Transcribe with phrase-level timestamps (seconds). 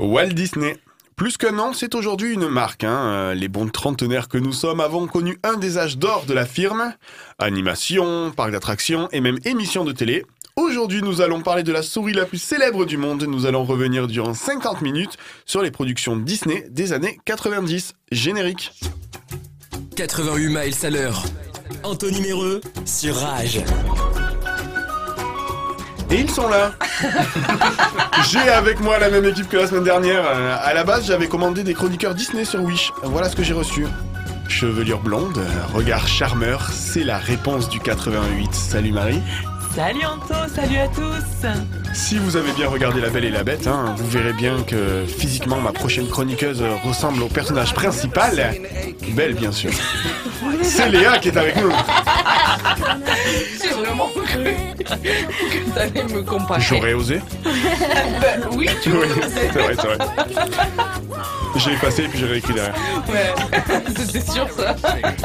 [0.00, 0.76] Walt Disney.
[1.16, 2.84] Plus qu'un nom, c'est aujourd'hui une marque.
[2.84, 2.98] hein.
[3.12, 6.46] Euh, Les bons trentenaires que nous sommes avons connu un des âges d'or de la
[6.46, 6.94] firme.
[7.38, 10.24] Animation, parc d'attractions et même émission de télé.
[10.56, 13.22] Aujourd'hui, nous allons parler de la souris la plus célèbre du monde.
[13.24, 15.16] Nous allons revenir durant 50 minutes
[15.46, 17.94] sur les productions Disney des années 90.
[18.10, 18.72] Générique.
[19.96, 21.22] 88 miles à l'heure.
[21.82, 23.60] Anthony Méreux sur Rage.
[26.10, 26.72] Et ils sont là.
[28.30, 30.22] J'ai avec moi la même équipe que la semaine dernière.
[30.26, 32.92] Euh, À la base, j'avais commandé des chroniqueurs Disney sur Wish.
[33.04, 33.86] Voilà ce que j'ai reçu.
[34.48, 38.52] Chevelure blonde, euh, regard charmeur, c'est la réponse du 88.
[38.52, 39.22] Salut Marie.
[39.76, 41.48] Salut Anto, salut à tous
[41.94, 45.04] Si vous avez bien regardé La Belle et la Bête, hein, vous verrez bien que
[45.06, 48.52] physiquement ma prochaine chroniqueuse euh, ressemble au personnage principal.
[49.10, 49.70] Belle bien sûr.
[50.62, 51.70] C'est Léa qui est avec nous.
[53.62, 54.24] J'ai vraiment cru
[54.84, 56.60] que t'allais me comparer.
[56.60, 57.20] J'aurais osé.
[57.44, 59.98] Ben, oui, tu Oui, c'est vrai, c'est vrai.
[61.56, 62.74] J'ai effacé et puis j'ai réécrit derrière.
[63.08, 63.34] Ouais,
[63.96, 64.76] c'était sûr ça.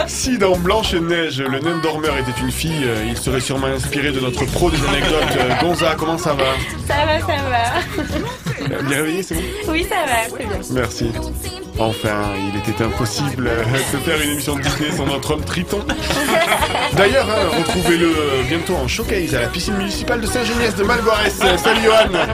[0.08, 4.20] Si dans Blanche-Neige, le nain dormeur était une fille, euh, il serait sûrement inspiré de
[4.20, 5.38] notre pro des anecdotes.
[5.38, 6.46] Euh, Gonza, comment ça va?
[6.88, 8.82] Ça va, ça va.
[8.82, 9.42] Bien réveillé, c'est bon?
[9.70, 10.60] Oui, ça va, très bien.
[10.72, 11.12] Merci.
[11.78, 13.50] Enfin, il était impossible
[13.92, 15.80] de faire une émission de Disney sans notre homme Triton.
[16.94, 18.14] D'ailleurs, hein, retrouvez-le
[18.48, 21.38] bientôt en showcase à la piscine municipale de Saint-Geniès de Malboirès.
[21.44, 22.26] Euh, Salut Johan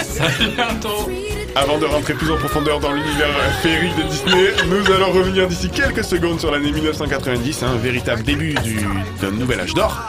[0.00, 1.10] Salut Anto
[1.54, 3.28] Avant de rentrer plus en profondeur dans l'univers
[3.62, 8.54] féerique de Disney, nous allons revenir d'ici quelques secondes sur l'année 1990, un véritable début
[8.64, 8.80] du-
[9.20, 10.02] d'un nouvel âge d'or.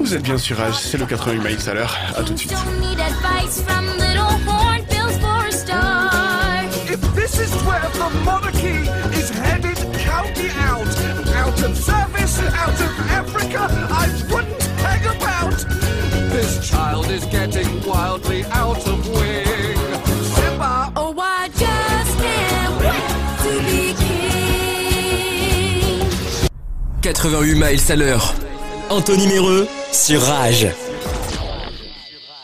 [0.00, 1.96] Vous êtes bien sur Âge, c'est le 88 miles à l'heure.
[2.16, 2.54] À tout de suite.
[7.36, 8.78] This is where the monarchy
[9.18, 10.86] is headed, count me out.
[11.34, 15.56] Out of service, out of Africa, I wouldn't hang about.
[16.32, 19.76] This child is getting wildly out of wing.
[20.34, 23.08] Simba, Oh, I just can't wait
[23.44, 24.24] to be king.
[27.02, 28.34] 88 miles à l'heure.
[28.90, 30.68] Anthony Méreux sur Rage.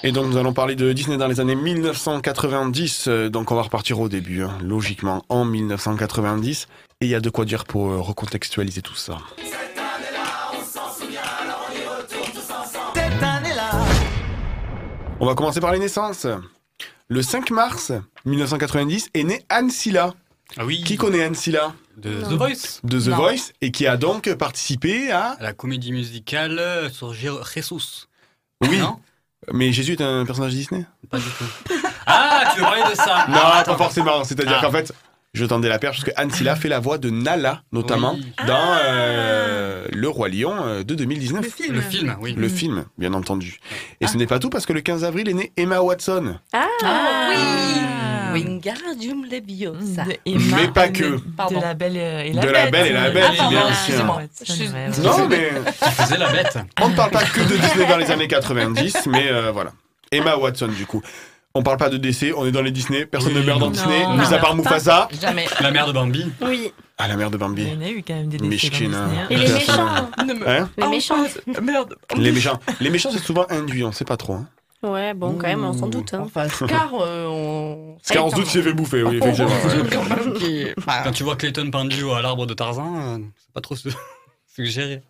[0.02, 3.04] Et donc nous allons parler de Disney dans les années 1990.
[3.08, 6.68] euh, Donc on va repartir au début, hein, logiquement en 1990.
[7.02, 9.18] Et il y a de quoi dire pour euh, recontextualiser tout ça.
[15.20, 16.26] On va commencer par les naissances.
[17.08, 17.92] Le 5 mars
[18.24, 20.14] 1990 est née Anne Silla.
[20.56, 21.74] Ah oui Qui connaît Anne Silla?
[21.96, 23.16] De The Voice De The Non.
[23.16, 25.36] Voice et qui a donc participé à...
[25.40, 28.06] La comédie musicale sur Gé- Jesus.
[28.62, 28.98] Oui, Non?
[29.52, 30.84] Mais Jésus est un personnage Disney?
[31.10, 31.44] Pas du tout.
[32.06, 33.26] Ah, tu veux parler de ça?
[33.28, 34.24] Non, Ah, pas forcément.
[34.24, 34.64] C'est-à-dire Ah.
[34.64, 34.92] qu'en fait,
[35.34, 38.32] je tendais la perche parce que Anne Silla fait la voix de Nala, notamment, Oui.
[38.46, 41.44] dans euh, Le Roi Lion euh, de 2019.
[41.44, 41.74] Le film.
[41.74, 42.34] Le film, oui.
[42.36, 43.60] Le film, bien entendu.
[44.00, 46.36] Et ce n'est pas tout parce que le 15 avril est née Emma Watson.
[46.52, 47.28] Ah, Ah.
[47.30, 47.80] oui
[48.32, 50.04] Wingardium Leviosa.
[50.04, 51.04] De Emma, Mais pas que.
[51.04, 52.54] De la belle euh, et la De bête.
[52.64, 54.04] la Belle et la Bête, Ah, bien sûr.
[54.04, 54.16] Non,
[55.28, 56.58] mais Tu faisais la bête.
[56.80, 59.72] on ne parle pas que de Disney dans les années 90, mais euh, voilà.
[60.12, 61.02] Emma Watson, du coup.
[61.52, 63.40] On parle pas de décès, on est dans les Disney, personne Oui.
[63.40, 63.72] ne meurt dans Non.
[63.72, 64.14] Disney, Non.
[64.16, 65.08] mis à part Mufasa.
[65.20, 65.46] Jamais.
[65.60, 66.30] La mère de Bambi.
[66.42, 67.62] Oui, Ah, la mère de Bambi.
[67.62, 68.98] il y en a eu quand même des décès Michkina.
[68.98, 69.26] dans Disney, hein.
[69.30, 69.86] Et les méchants.
[70.46, 71.24] Hein Les méchants.
[71.54, 71.96] pas- Merde.
[72.16, 72.60] Les méchants.
[72.80, 74.34] Les méchants, c'est souvent induit, on sait pas trop.
[74.34, 74.46] Hein.
[74.82, 76.14] Ouais, bon, quand même, on s'en doute.
[76.14, 76.22] Hein.
[76.24, 77.98] Enfin, Scar, euh, on.
[78.02, 79.50] Scar, on se doute qu'il s'est fait bouffer, oui, effectivement.
[79.64, 79.82] On se ouais.
[79.82, 83.18] doute quand même qu'il- enfin, Quand tu vois Clayton pendu à l'arbre de Tarzan, euh,
[83.38, 83.90] c'est pas trop su-
[84.54, 85.02] suggéré.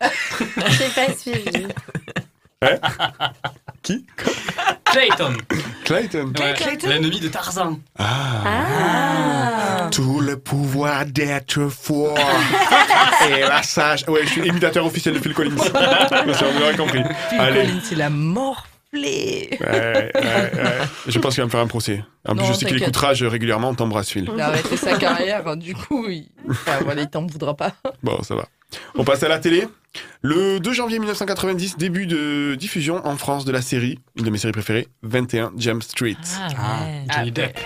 [0.00, 1.66] J'ai pas suivi.
[3.82, 4.06] Qui
[4.84, 5.36] Clayton
[5.84, 6.32] Clayton.
[6.38, 7.78] Ouais, Clayton L'ennemi de Tarzan.
[7.98, 8.42] Ah.
[8.46, 9.88] Ah.
[9.90, 12.16] Tout le pouvoir d'être fort.
[13.28, 14.04] Et la sage.
[14.08, 15.54] Ouais, je suis imitateur officiel de Phil Collins.
[15.56, 17.02] Bien sûr, vous l'aurez compris.
[17.30, 17.60] Phil Allez.
[17.66, 18.10] Collins, il a
[18.92, 19.48] morflé.
[19.60, 20.52] Ouais, ouais, ouais.
[21.06, 22.04] Je pense qu'il va me faire un procès.
[22.26, 24.28] En plus, Non, je sais qu'il écoutera, je, régulièrement, on t'embrasse, Phil.
[24.32, 27.72] Il a arrêté sa carrière, du coup, il, enfin, voilà, il t'en voudra pas.
[28.02, 28.46] Bon, ça va.
[28.94, 29.66] On passe à la télé.
[30.22, 34.38] Le 2 janvier 1990, début de diffusion en France de la série, une de mes
[34.38, 36.16] séries préférées, 21 Jump Street.
[36.38, 36.86] Ah, Ah.
[37.14, 37.58] Johnny Ah, Depp.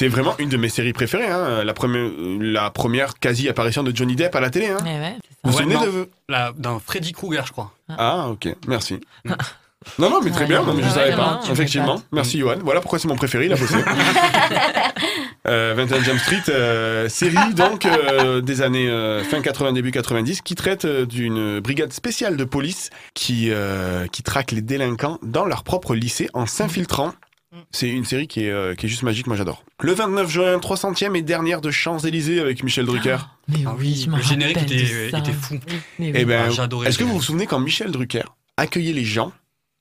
[0.00, 1.26] C'est vraiment une de mes séries préférées.
[1.28, 1.62] hein.
[1.62, 2.10] La, première,
[2.40, 4.68] la première quasi-apparition de Johnny Depp à la télé.
[4.68, 4.78] Hein.
[4.82, 5.84] Ouais, c'est Vous vous Ouais, souvenez non.
[5.84, 6.08] de...
[6.30, 7.70] Là, dans Freddy Krueger, je crois.
[7.98, 8.98] Ah, ok, merci.
[9.98, 12.02] Non, non, mais très Ouais, bien, non, mais je ouais, savais pas, effectivement.
[12.12, 12.56] Merci, Johan.
[12.62, 13.76] Voilà pourquoi c'est mon préféré, il a bossé.
[15.48, 20.42] Euh, 21 Jump Street, euh, série donc euh, des années euh, fin 80 début 90
[20.42, 25.46] qui traite euh, d'une brigade spéciale de police qui euh, qui traque les délinquants dans
[25.46, 27.12] leur propre lycée en s'infiltrant.
[27.72, 29.64] C'est une série qui est, euh, qui est juste magique, moi j'adore.
[29.80, 33.16] Le 29 juin, 300e et dernière de Champs-Élysées avec Michel Drucker.
[33.48, 35.58] Mais Ah oui, oui, le générique de était, fou.
[35.98, 36.24] Mais Eh oui.
[36.26, 38.22] ben, Ah, est-ce que vous vous souvenez quand Michel Drucker
[38.56, 39.32] accueillait les gens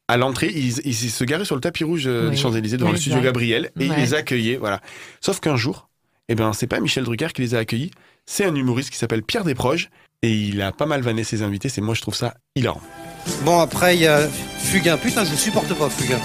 [0.07, 2.31] à l'entrée, il, il se garait sur le tapis rouge euh, Oui.
[2.31, 3.25] des Champs-Élysées devant Oui, le studio exact.
[3.27, 3.97] Gabriel et il Ouais.
[3.97, 4.81] les accueillait, voilà.
[5.21, 5.89] Sauf qu'un jour,
[6.29, 7.91] eh ben, c'est pas Michel Drucker qui les a accueillis,
[8.25, 9.89] c'est un humoriste qui s'appelle Pierre Desproges
[10.23, 12.81] et il a pas mal vanné ses invités, c'est moi je trouve ça hilarant.
[13.43, 14.97] Bon, après, il y a Fugain.
[14.97, 16.19] Putain, je supporte pas Fugain.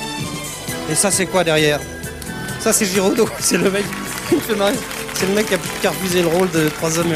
[0.90, 1.80] Et ça, c'est quoi derrière?
[2.60, 3.28] Ça, c'est Giraudot.
[3.40, 3.84] C'est le mec.
[4.46, 4.74] fait marrer.
[5.14, 7.12] C'est le mec qui a, qui a refusé le rôle de Trois hommes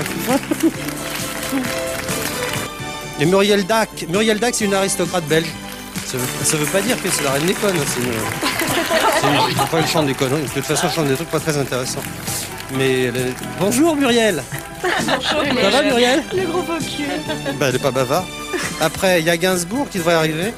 [3.20, 3.88] et Muriel Dac.
[4.09, 5.49] Muriel Dac, c'est une aristocrate belge.
[6.06, 7.75] Ça veut, ça veut pas dire que c'est la reine des connes.
[7.76, 9.35] hein, C'est une.
[9.50, 10.43] une- Enfin, elle chante des conneries.
[10.43, 12.03] De toute façon, elle chante des trucs pas très intéressants.
[12.76, 13.11] Mais.
[13.59, 14.43] Bonjour Muriel
[15.05, 16.23] Ça va Muriel?
[16.32, 17.05] Le gros cul.
[17.59, 18.25] bah, elle est pas bavard.
[18.81, 20.53] Après, il y a Gainsbourg qui devrait arriver.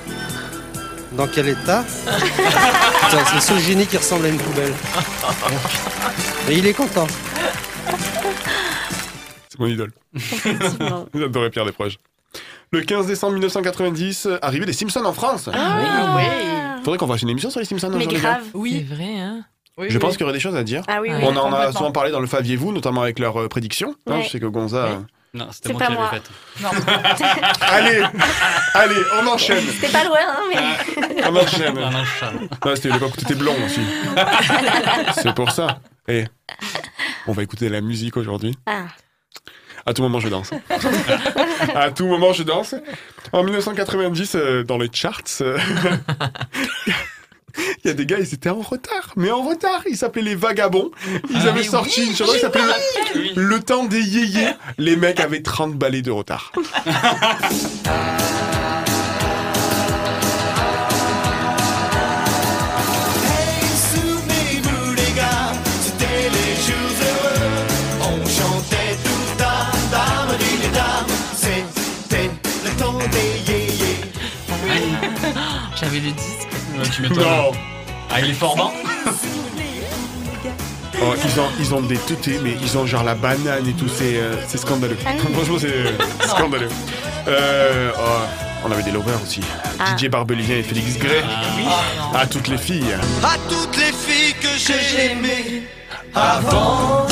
[1.13, 4.73] Dans quel état Putain, C'est le seul génie qui ressemble à une poubelle.
[6.49, 7.07] Et il est content.
[9.49, 9.93] C'est mon idole.
[10.15, 11.07] Effectivement.
[11.15, 11.99] J'adorais Pierre Desproges.
[12.73, 15.49] Le 15 décembre 1990, euh, arrivée des Simpsons en France.
[15.53, 16.23] Ah oui.
[16.85, 18.19] Faudrait qu'on fasse une émission sur les Simpsons Mais gars.
[18.19, 18.43] grave.
[18.55, 18.87] Oui.
[18.89, 19.45] C'est vrai, hein
[19.77, 19.99] oui, Je oui.
[20.01, 20.83] pense qu'il y aurait des choses à dire.
[20.87, 21.25] Ah oui, Ah oui.
[21.27, 23.97] On en a souvent parlé dans le Faviez-vous, notamment avec leurs euh, prédictions.
[24.07, 24.21] hein.
[24.23, 25.01] Je sais que Gonza.
[25.33, 26.11] Non, C'est c'était moi pas qui l'avais moi.
[26.11, 26.31] faite.
[26.61, 26.71] Non.
[27.61, 28.03] Allez,
[28.75, 29.65] allez, on enchaîne.
[29.65, 31.23] C'était pas loin, hein, mais.
[31.29, 31.79] On enchaîne.
[31.79, 31.91] Ah,
[32.67, 33.81] non, c'était l'époque où t'étais blond aussi.
[35.23, 35.79] C'est pour ça.
[36.09, 36.25] Et
[37.29, 38.57] on va écouter la musique aujourd'hui.
[38.67, 38.87] Ah.
[39.87, 40.51] À tout moment, je danse.
[41.75, 42.75] à tout moment, je danse.
[43.33, 45.59] En 1990, euh, dans les charts, euh,
[47.85, 49.83] Il y a des gars, ils étaient en retard, mais en retard.
[49.89, 50.91] Ils s'appelaient les Vagabonds.
[51.31, 52.63] Ils avaient ah, sorti une chanson qui s'appelait.
[53.35, 54.49] Le temps des yéyés.
[54.79, 56.53] Les mecs avaient 30 balais de retard.
[75.81, 76.40] J'avais le 10
[76.91, 77.25] tu m'étonnes.
[78.11, 78.73] Ah, il est fort, non
[81.03, 83.89] Oh, ils, ont, ils ont des teutés, mais ils ont genre la banane et tout,
[83.89, 84.97] c'est euh, c'est scandaleux.
[85.33, 85.93] Franchement, c'est euh,
[86.27, 86.69] scandaleux.
[87.27, 88.27] Euh, oh,
[88.67, 89.41] on avait des lovers aussi.
[89.79, 89.91] Ah.
[89.91, 91.23] Didier Barbelivien et Félix Gray.
[92.15, 92.95] À toutes les filles.
[93.23, 95.63] À toutes les filles que j'ai aimées
[96.15, 97.07] avant.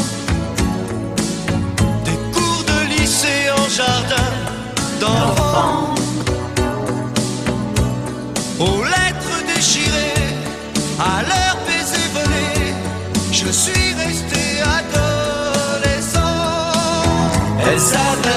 [2.05, 4.31] Des cours de lycée en jardin
[5.01, 5.95] d'enfants.
[8.61, 9.08] Aux lettres
[13.49, 16.21] je suis resté adolescent.
[17.71, 18.31] Elle savait,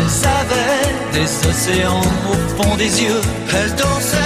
[0.00, 3.20] elle savait, des océans au fond des yeux.
[3.54, 4.16] Elle dansait,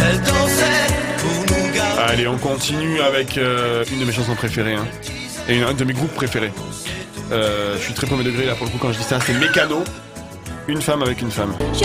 [0.00, 0.86] elle dansait
[1.18, 2.12] pour nous garder.
[2.12, 4.74] Allez, on continue avec euh, une de mes chansons préférées.
[4.74, 4.86] hein.
[5.48, 6.52] Et une- un de mes groupes préférés.
[7.32, 9.18] Euh, je suis très premier degré là pour le coup quand je dis ça.
[9.24, 9.84] C'est Mécano.
[10.66, 11.54] Une femme avec une femme.
[11.74, 11.84] Je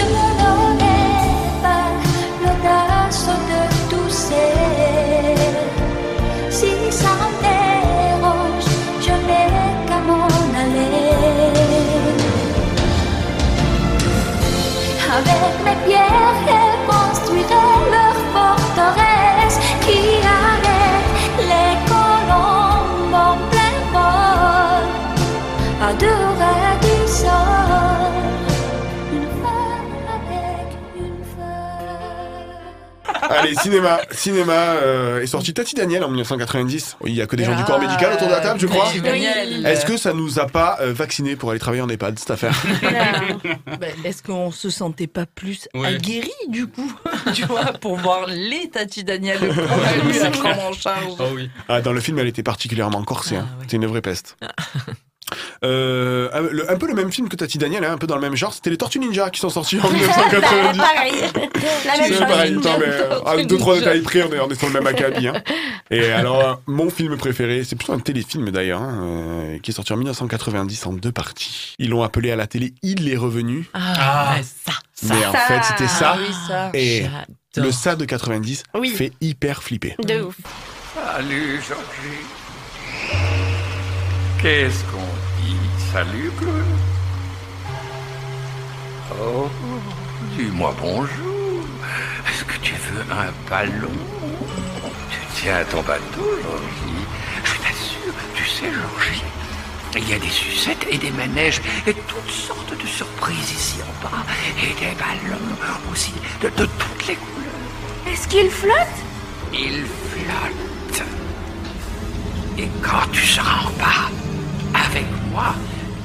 [33.40, 34.00] Allez, cinéma.
[34.12, 36.98] Cinéma euh, est sorti Tati Daniel en 1990.
[37.06, 38.88] Il y a que des gens du corps médical autour de la table, je crois.
[39.66, 42.56] Est-ce que ça nous a pas euh, vaccinés pour aller travailler en EHPAD, cette affaire?
[43.80, 45.88] Ben, Est-ce qu'on se sentait pas plus Ouais.
[45.96, 46.92] aguerri du coup
[47.34, 51.14] Tu vois, pour voir les Tati Daniel qu'on a eu à prendre en charge?
[51.20, 51.50] Oh oui.
[51.68, 53.36] Ah, dans le film, elle était particulièrement corsée.
[53.38, 53.48] hein.
[53.50, 53.58] Ah.
[53.62, 54.38] C'était une vraie peste.
[55.64, 58.16] Euh, un- le- un peu le même film que Tati Daniel, hein, un peu dans
[58.16, 58.54] le même genre.
[58.54, 60.78] C'était les Tortues Ninja qui sont sortis en 1990.
[60.80, 61.14] Pareil.
[61.86, 62.20] La même chose.
[62.20, 64.88] pareil, non, mais euh, deux, trois détails près, on est, on est sur le même
[64.88, 65.28] acabit.
[65.28, 65.34] hein.
[65.92, 69.74] Et alors, euh, mon film préféré, c'est plutôt un téléfilm d'ailleurs, hein, euh, qui est
[69.74, 71.76] sorti en 1990 en deux parties.
[71.80, 73.68] Ils l'ont appelé à la télé Il est revenu.
[73.74, 74.36] Ah, Ah.
[74.66, 74.74] ça.
[75.04, 75.40] Mais en ça.
[75.40, 76.14] fait, c'était ça.
[76.16, 76.70] Ah oui, ça.
[76.74, 77.66] Et J'adore.
[77.68, 78.90] le ça de 90 Oui.
[78.90, 79.96] fait hyper flipper.
[80.06, 80.36] De ouf.
[80.96, 82.20] Salut, Georgie.
[84.42, 85.00] Qu'est-ce qu'on
[85.92, 86.32] Salut.
[89.20, 89.50] Oh,
[90.38, 91.64] dis-moi bonjour.
[92.28, 93.90] Est-ce que tu veux un ballon?
[95.10, 97.06] Tu tiens ton bateau, Georgie.
[97.44, 99.24] Je t'assure, tu jour J.
[99.96, 104.04] Il y a des sucettes et des manèges et toutes sortes de surprises ici en
[104.04, 104.24] bas.
[104.62, 105.42] Et des ballons
[105.92, 108.14] aussi de, de toutes les couleurs.
[108.14, 108.76] Est-ce qu'il flotte?
[109.52, 111.04] Il flotte.
[112.60, 114.12] Et quand tu seras en bas,
[114.76, 115.56] avec moi,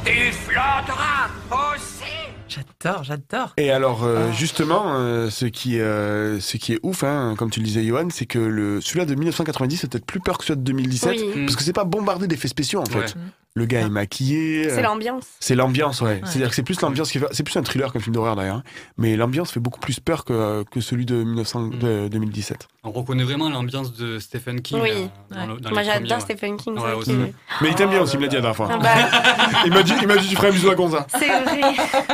[0.05, 2.05] tu flotteras aussi.
[2.49, 3.53] J'adore, j'adore.
[3.57, 7.61] Et alors, euh, justement, euh, ce, qui, euh, ce qui est ouf, hein, comme tu
[7.61, 10.61] le disais, Johan, c'est que le, celui-là de 1990, c'est peut-être plus peur que celui
[10.61, 11.45] de 2017, Oui.
[11.45, 12.99] parce que c'est pas bombardé d'effets spéciaux, en fait.
[12.99, 13.23] Ouais.
[13.57, 14.69] Le gars est maquillé.
[14.69, 15.27] C'est euh, l'ambiance.
[15.39, 16.21] C'est l'ambiance, ouais.
[16.25, 17.27] C'est-à-dire que c'est plus l'ambiance qui fait...
[17.31, 18.57] C'est plus un thriller qu'un film d'horreur, d'ailleurs.
[18.57, 18.63] hein.
[18.99, 22.67] Mais l'ambiance fait beaucoup plus peur que, que celui de, 1900, de 2017.
[22.83, 24.81] On reconnaît vraiment l'ambiance de Stephen King.
[24.83, 24.91] Oui.
[24.91, 25.07] euh,
[25.37, 26.21] dans le- dans Moi les j'adore premiers, ouais.
[26.21, 26.75] Stephen King.
[26.79, 27.13] Ouais, c'est aussi.
[27.61, 28.69] Mais il t'aime bien aussi, il me l'a dit la dernière fois.
[28.73, 31.07] Ah bah, Il m'a dit, il m'a dit, tu ferais un bisou à Gonza.
[31.17, 31.61] c'est vrai.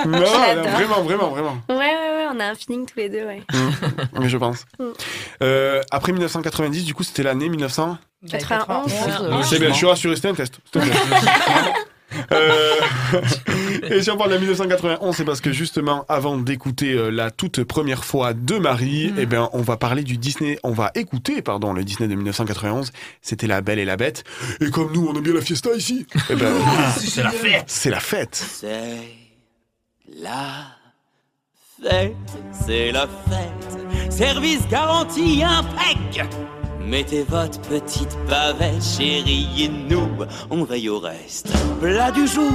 [0.07, 0.19] Non,
[0.75, 1.57] vraiment, vraiment, vraiment.
[1.71, 3.43] Ouais, ouais, ouais, on a un feeling tous les deux, ouais.
[4.21, 4.67] Mais je pense.
[4.79, 4.85] Mm.
[5.43, 7.97] Euh, après 1990, du coup, c'était l'année 1900.
[8.29, 8.87] 91.
[8.87, 9.43] Ouais.
[9.45, 10.59] C'est bien, je suis rassuré, c'était un test.
[12.33, 12.75] Euh,
[13.89, 17.63] et si on parle de 1991, c'est parce que justement, avant d'écouter euh, la toute
[17.65, 21.73] première fois de Marie, eh ben, on va parler du Disney, on va écouter, pardon,
[21.73, 22.91] le Disney de 1991.
[23.23, 24.25] C'était La Belle et la Bête.
[24.61, 26.53] Et comme nous, on aime bien la fiesta ici, eh ben,
[26.99, 27.65] C'est la fête.
[27.69, 28.35] c'est la fête.
[28.35, 28.99] C'est
[30.21, 30.77] la
[31.81, 32.17] fête,
[32.53, 34.13] c'est la fête.
[34.13, 36.25] Service garanti impec.
[36.91, 40.09] Mettez votre petite bavette, chérie, et nous,
[40.51, 41.49] on veille au reste.
[41.81, 42.51] Plat du jour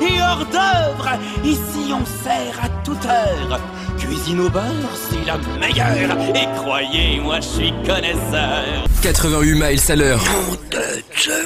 [0.00, 1.10] et hors d'œuvre,
[1.44, 3.60] ici on sert à toute heure.
[3.98, 4.64] Cuisine au beurre,
[5.08, 6.18] c'est la meilleure.
[6.34, 8.64] Et croyez-moi, je suis connaisseur.
[9.02, 10.24] 88 miles à l'heure.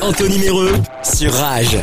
[0.00, 1.76] Anthony Méreux sur Rage.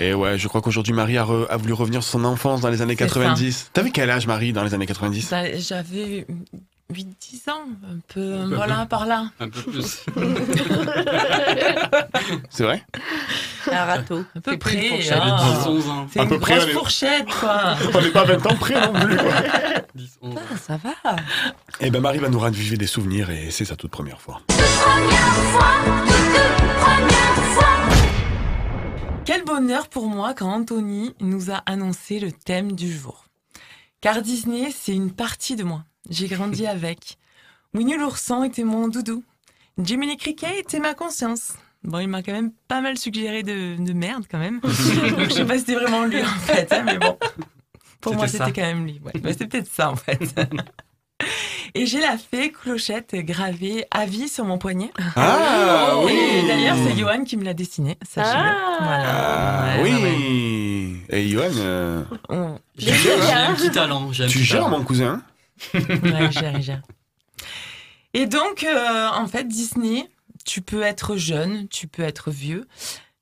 [0.00, 2.68] Et ouais, je crois qu'aujourd'hui, Marie a, re- a voulu revenir sur son enfance dans
[2.68, 3.70] les années C'est 90.
[3.72, 6.24] T'avais quel âge, Marie, dans les années 90 Bah, J'avais
[6.90, 9.30] 8-10 ans, un peu, voilà, par là.
[9.40, 10.04] Un peu plus.
[12.48, 12.82] C'est vrai?
[13.70, 14.24] Un râteau.
[14.34, 14.98] À peu près.
[14.98, 15.12] 10.
[15.66, 16.06] 11 ans.
[16.10, 16.72] C'est À une peu près, grosse allez.
[16.72, 17.74] fourchette, quoi.
[17.94, 19.16] On n'est pas 20 ans près non plus.
[19.18, 19.32] quoi.
[19.94, 20.40] 10, 11 ans.
[20.50, 21.16] Ah, ça va.
[21.80, 24.40] Eh ben, Marie va nous raviver des souvenirs et c'est sa toute première fois.
[29.26, 33.26] Quel bonheur pour moi quand Anthony nous a annoncé le thème du jour.
[34.00, 35.84] Car Disney, c'est une partie de moi.
[36.08, 37.18] J'ai grandi avec.
[37.74, 39.22] Winnie l'ourson était mon doudou.
[39.82, 41.52] Jiminy Cricket était ma conscience.
[41.84, 44.60] Bon, il m'a quand même pas mal suggéré de, de merde quand même.
[44.62, 47.16] Donc je sais pas si c'était vraiment lui en fait, hein, mais bon.
[48.00, 49.00] Pour moi, C'était quand même lui.
[49.04, 49.12] Ouais.
[49.20, 50.18] Bah, c'était peut-être ça en fait.
[51.74, 54.90] Et j'ai la fée clochette gravée à vie sur mon poignet.
[55.16, 57.98] Ah oui d'ailleurs, c'est Johan qui me l'a dessiné.
[58.08, 58.38] Sachez-le.
[58.38, 58.78] Ah.
[58.80, 59.74] Voilà.
[59.76, 60.02] Ah Ouais, oui
[61.10, 61.18] ouais.
[61.18, 62.92] Et Johan, euh, On- J'ai
[63.32, 64.10] un petit talent.
[64.10, 65.22] tu gères mon cousin
[65.74, 66.82] Ouais, il gère, il gère.
[68.14, 70.08] Et donc, euh, en fait, Disney,
[70.44, 72.66] tu peux être jeune, tu peux être vieux.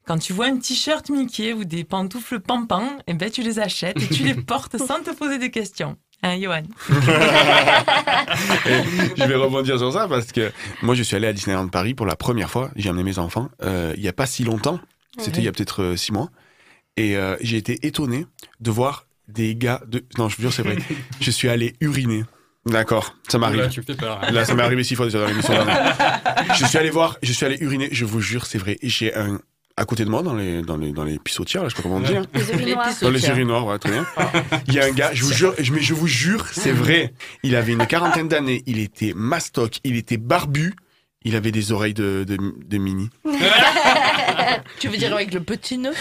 [0.07, 4.01] Quand tu vois un t-shirt Mickey ou des pantoufles Pampan, eh ben, tu les achètes
[4.01, 5.97] et tu les portes sans te poser de questions.
[6.23, 6.59] Hein, Johan?
[6.59, 6.93] Et
[9.17, 12.07] Je vais rebondir sur ça parce que moi je suis allé à Disneyland Paris pour
[12.07, 12.71] la première fois.
[12.77, 14.81] J'ai amené mes enfants euh, il y a pas si longtemps.
[15.19, 16.31] C'était il y a peut-être euh, six mois.
[16.97, 18.27] Et euh, j'ai été étonné
[18.61, 20.05] de voir des gars de.
[20.19, 20.77] Non, je vous jure, c'est vrai.
[21.21, 22.25] je suis allé uriner.
[22.67, 23.69] D'accord, ça Là, m'arrive.
[23.71, 24.21] tu me fais peur.
[24.33, 25.55] Là, ça m'est arrivé six fois déjà dans l'émission.
[26.59, 28.77] je suis allé voir, je suis allé uriner, je vous jure, c'est vrai.
[28.83, 29.41] Et j'ai un.
[29.79, 31.89] À côté de moi, dans les, dans les, dans les pissotières, là, je sais pas
[31.89, 32.17] comment on dit.
[32.17, 32.25] hein.
[32.35, 32.89] Les urinoirs.
[33.03, 34.07] Dans les urinoirs, ouais, très bien.
[34.69, 37.13] Il y a un gars, je vous jure, je- mais je vous jure, c'est vrai.
[37.43, 40.75] Il avait une quarantaine d'années, il était mastoc, il était barbu,
[41.25, 43.11] il avait des oreilles de, de, de mini.
[44.79, 45.93] Tu veux dire avec le petit nœud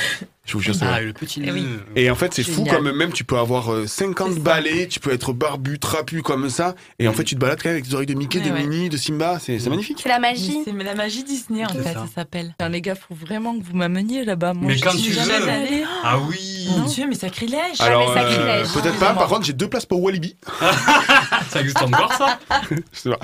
[0.45, 1.05] Je vous jure, c'est Ah, vrai.
[1.05, 1.61] le petit Eh oui.
[1.61, 1.79] nœud.
[1.95, 4.39] Et en fait, c'est fou comme même tu peux avoir euh, 50 C'est ça.
[4.41, 7.69] balais, tu peux être barbu, trapu comme ça, et en fait, tu te balades quand
[7.69, 8.59] même avec des oreilles de Mickey, Ouais, de ouais.
[8.61, 9.99] Minnie, de Simba, c'est c'est magnifique.
[10.03, 10.59] C'est la magie.
[10.65, 11.93] C'est la magie Disney, en fait, ça.
[11.93, 12.53] ça s'appelle.
[12.69, 14.53] les gars, faut vraiment que vous m'ameniez là-bas.
[14.53, 15.83] Moi, Mais je quand suis tu jamais veux.
[16.03, 18.67] Ah oui Mon Dieu, mais sacrilège Alors, euh, sacrilège.
[18.73, 20.35] peut-être pas, par contre, j'ai deux places pour Walibi.
[21.49, 22.39] Ça existe encore, ça?
[22.69, 23.19] Je sais pas.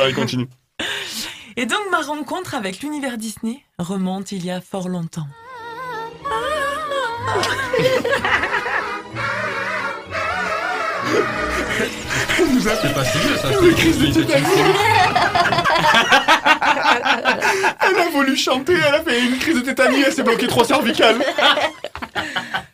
[0.00, 0.48] Allez, continue.
[1.56, 5.26] Et donc, ma rencontre avec l'univers Disney remonte il y a fort longtemps.
[12.80, 13.48] C'est pas si vieux, ça.
[13.50, 14.30] C'est
[17.88, 20.64] Elle a voulu chanter, elle a fait une crise de tétanie, elle s'est bloquée trois
[20.64, 21.16] cervicales.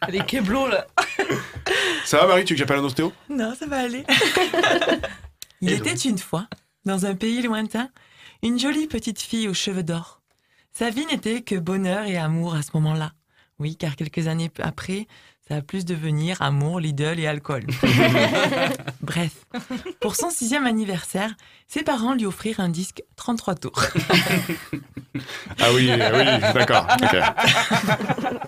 [0.08, 0.86] Les keblos là.
[2.04, 3.12] Ça va, Marie, tu veux que j'appelle un ostéo?
[3.28, 4.04] Non, ça va aller.
[5.60, 6.46] Il Et était une fois,
[6.84, 7.88] dans un pays lointain,
[8.42, 10.20] une jolie petite fille aux cheveux d'or.
[10.72, 13.12] Sa vie n'était que bonheur et amour à ce moment-là.
[13.58, 15.06] Oui, car quelques années après,
[15.48, 17.64] Ça va plus devenir amour, Lidl et alcool.
[19.02, 19.32] Bref,
[20.00, 21.30] pour son sixième anniversaire,
[21.68, 23.82] ses parents lui offrirent un disque 33 tours.
[25.60, 26.86] Ah oui, oui, d'accord.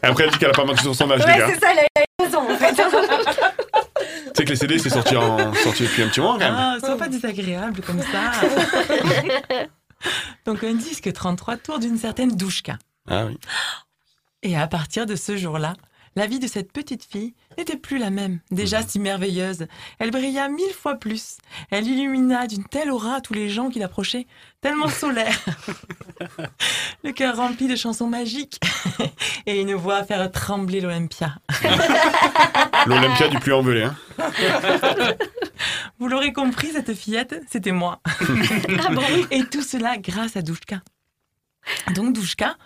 [0.03, 1.49] après, elle dit qu'elle a pas menti sur son âge, les Ouais, gars.
[1.53, 2.75] c'est ça, elle a raison en fait.
[2.75, 5.53] Tu sais que les CD, c'est sorti, en...
[5.55, 6.55] sorti depuis un petit moment, quand même.
[6.57, 8.33] Ah, sois pas désagréable comme ça.
[10.45, 12.79] Donc un disque 33 tours d'une certaine Douchka.
[13.09, 13.39] Ah oui.
[14.43, 15.75] Et à partir de ce jour-là,
[16.17, 19.67] la vie de cette petite fille n'était plus la même, déjà si merveilleuse.
[19.99, 21.39] Elle brilla mille fois plus.
[21.71, 24.27] Elle illumina d'une telle aura tous les gens qui l'approchaient,
[24.61, 25.39] tellement solaire.
[27.03, 28.61] Le cœur rempli de chansons magiques
[29.47, 31.37] et une voix à faire trembler l'Olympia.
[32.87, 33.97] L'Olympia du plus envelé, hein.
[35.99, 38.01] Vous l'aurez compris, cette fillette, c'était moi.
[39.31, 40.83] Et tout cela grâce à Douchka.
[41.95, 42.57] Donc Douchka,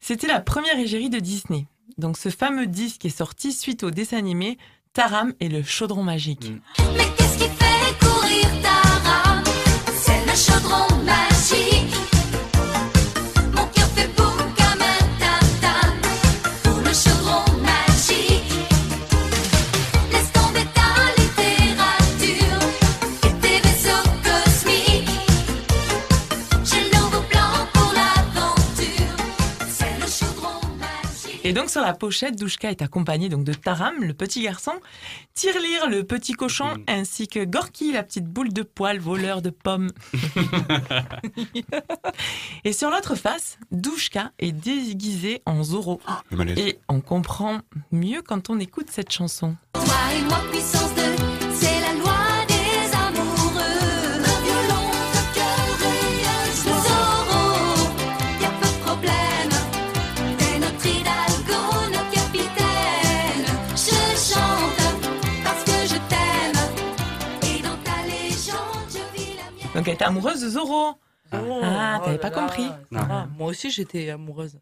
[0.00, 1.66] c'était la première égérie de Disney.
[1.98, 4.58] Donc ce fameux disque est sorti suite au dessin animé
[4.92, 6.52] Taram et le chaudron magique.
[6.96, 9.44] Mais qu'est-ce qui fait courir ta rame
[9.94, 12.13] C'est le chaudron magique.
[31.46, 34.72] Et donc sur la pochette, Douchka est accompagné donc de Taram, le petit garçon,
[35.34, 39.90] Tirlir, le petit cochon, ainsi que Gorky, la petite boule de poil, voleur de pommes.
[42.64, 46.00] Et sur l'autre face, Douchka est déguisé en Zorro.
[46.56, 47.58] Et on comprend
[47.92, 49.54] mieux quand on écoute cette chanson.
[49.74, 49.84] Toi
[50.16, 51.02] et moi, puissance 2,
[69.84, 70.94] Donc elle était amoureuse de Zorro.
[71.32, 72.34] Oh, Ah, oh t'avais là pas là.
[72.36, 74.56] compris Ah, moi aussi, j'étais amoureuse.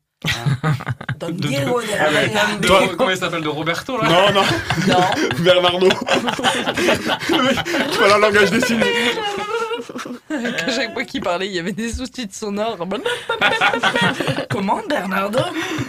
[1.19, 2.33] Dans De- de- Diego de Ah ouais.
[2.67, 4.43] Toi, comment il s'appelle de Roberto là Non, non,
[4.89, 5.05] Non.
[5.45, 5.89] Bernardo.
[5.89, 6.05] Tu
[7.99, 8.83] parles en langage des signes.
[10.67, 12.79] À chaque fois qu'il parlait, il y avait des sous-titres sonores.
[14.51, 15.39] Comment, Bernardo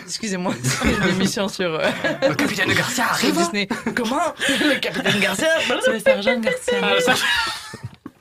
[0.05, 1.73] Excusez-moi, c'est une émission sur.
[1.73, 1.89] euh,
[2.27, 3.67] Le capitaine Garcia arrive Disney.
[3.95, 5.47] Comment Le capitaine Garcia
[5.83, 6.73] C'est le sergent Garcia.
[6.83, 7.13] Ah,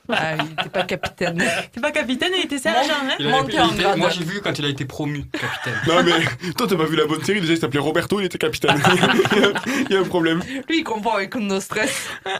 [0.09, 1.37] Ah, il n'était pas capitaine.
[1.71, 3.15] T'es pas capitaine, il était sergent, hein?
[3.19, 3.97] il avait- Monté il en était- grade.
[3.97, 5.75] Moi j'ai vu quand il a été promu capitaine.
[5.87, 7.39] Non, mais toi, t'as pas vu la bonne série.
[7.39, 8.75] Déjà, il s'appelait Roberto, il était capitaine.
[9.89, 10.41] il y a un problème.
[10.67, 12.09] Lui, il comprend avec nos stress.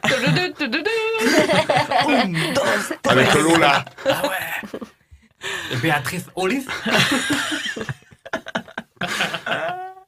[3.10, 3.86] Avec Lola.
[4.10, 4.80] Ah ouais
[5.72, 6.68] Et Béatrice Olive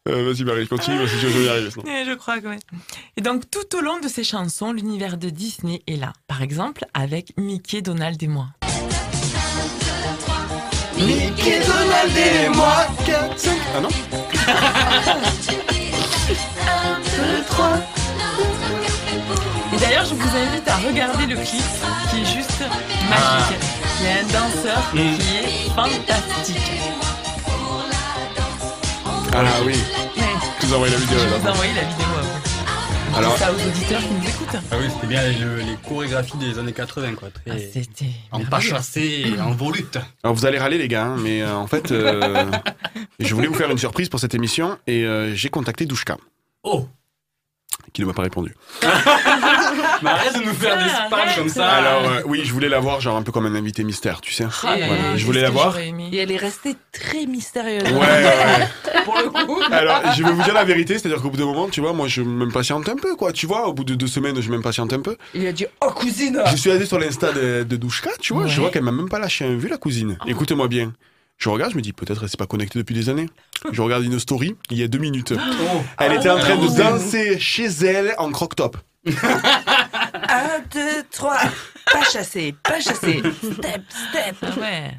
[0.08, 1.84] Euh, Vas-y, Marie, continue, parce que je vais y arriver sinon.
[2.06, 2.60] Je crois que ouais.
[3.18, 6.14] Et donc, tout au long de ces chansons, l'univers de Disney est là.
[6.28, 8.50] Par exemple, avec Mickey, Donald et moi.
[10.98, 13.58] Mickey, Donald et moi, 4, 5.
[13.76, 13.90] Ah non
[19.74, 21.64] Et d'ailleurs, je vous invite à regarder le clip
[22.12, 22.62] qui est juste
[23.10, 23.58] magique.
[24.00, 26.58] Il y a un danseur qui est fantastique.
[29.34, 29.74] Ah oui.
[30.60, 33.18] Tu nous as envoyé la vidéo Je vais vous envoyer la vidéo après.
[33.18, 34.62] Alors, ça aux auditeurs qui nous écoutent.
[34.72, 37.30] Ah oui, c'était bien le- les chorégraphies des années 80 quoi.
[37.30, 37.52] Très...
[37.52, 38.10] Ah, C'était.
[38.32, 39.98] en pas chassé et en volute.
[40.24, 42.46] alors vous allez râler les gars, hein, mais euh, en fait, euh,
[43.20, 46.18] je voulais vous faire une surprise pour cette émission et euh, j'ai contacté Douchka,
[46.64, 46.88] Oh
[47.94, 48.54] qui ne m'a pas répondu.
[50.02, 51.36] Mais arrête de nous faire des spams arrête.
[51.38, 53.84] comme ça Alors euh, oui, je voulais la voir genre un peu comme un invité
[53.84, 54.46] mystère, tu sais.
[54.64, 54.76] Ah
[55.16, 55.78] je voulais la voir.
[55.78, 57.84] Et elle est restée très mystérieuse.
[57.84, 59.02] Ouais, ouais, ouais.
[59.06, 59.60] Pour le coup.
[59.72, 62.08] Alors, je vais vous dire la vérité, c'est-à-dire qu'au bout d'un moment, tu vois, moi,
[62.08, 63.32] je m'impatiente un peu, quoi.
[63.32, 65.16] Tu vois, au bout de deux semaines, je m'impatiente un peu.
[65.34, 68.48] Il a dit Oh, cousine Je suis allé sur l'insta de, de Douchka, tu vois,
[68.48, 70.18] je vois qu'elle m'a même pas lâché un vu, la cousine.
[70.28, 70.94] Écoute-moi bien.
[71.38, 73.28] Je regarde, je me dis, peut-être elle s'est pas connectée depuis des années.
[73.72, 75.34] Je regarde une story, il y a deux minutes.
[75.38, 75.82] Oh.
[76.00, 76.76] Elle était en train de Oh.
[76.78, 78.78] danser chez elle en croque-top.
[79.06, 81.40] Un, deux, trois.
[81.92, 83.20] Pas chassé, pas chassé.
[83.20, 84.36] Step, step.
[84.42, 84.92] Ah ouais.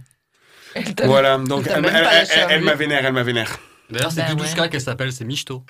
[0.74, 2.66] Elle t'a- Voilà, donc elle, même elle- pas elle- lâché un elle vu.
[2.66, 3.58] m'a vénère, elle m'a vénère.
[3.90, 4.48] D'ailleurs, c'est Bah plus ouais.
[4.48, 5.64] Douchka qu'elle s'appelle, c'est Michto.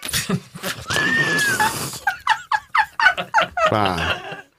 [3.71, 3.97] Pas,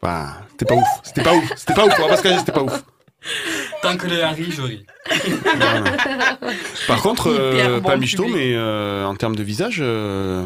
[0.02, 2.40] pas, c'était pas ouf, c'était pas ouf, c'était pas ouf, on va pas se cacher,
[2.40, 2.84] c'était pas ouf.
[3.82, 4.86] Tant que les Harry, je ris.
[6.88, 10.46] Par contre, euh, pas Michto, mais euh, en termes de visage, euh,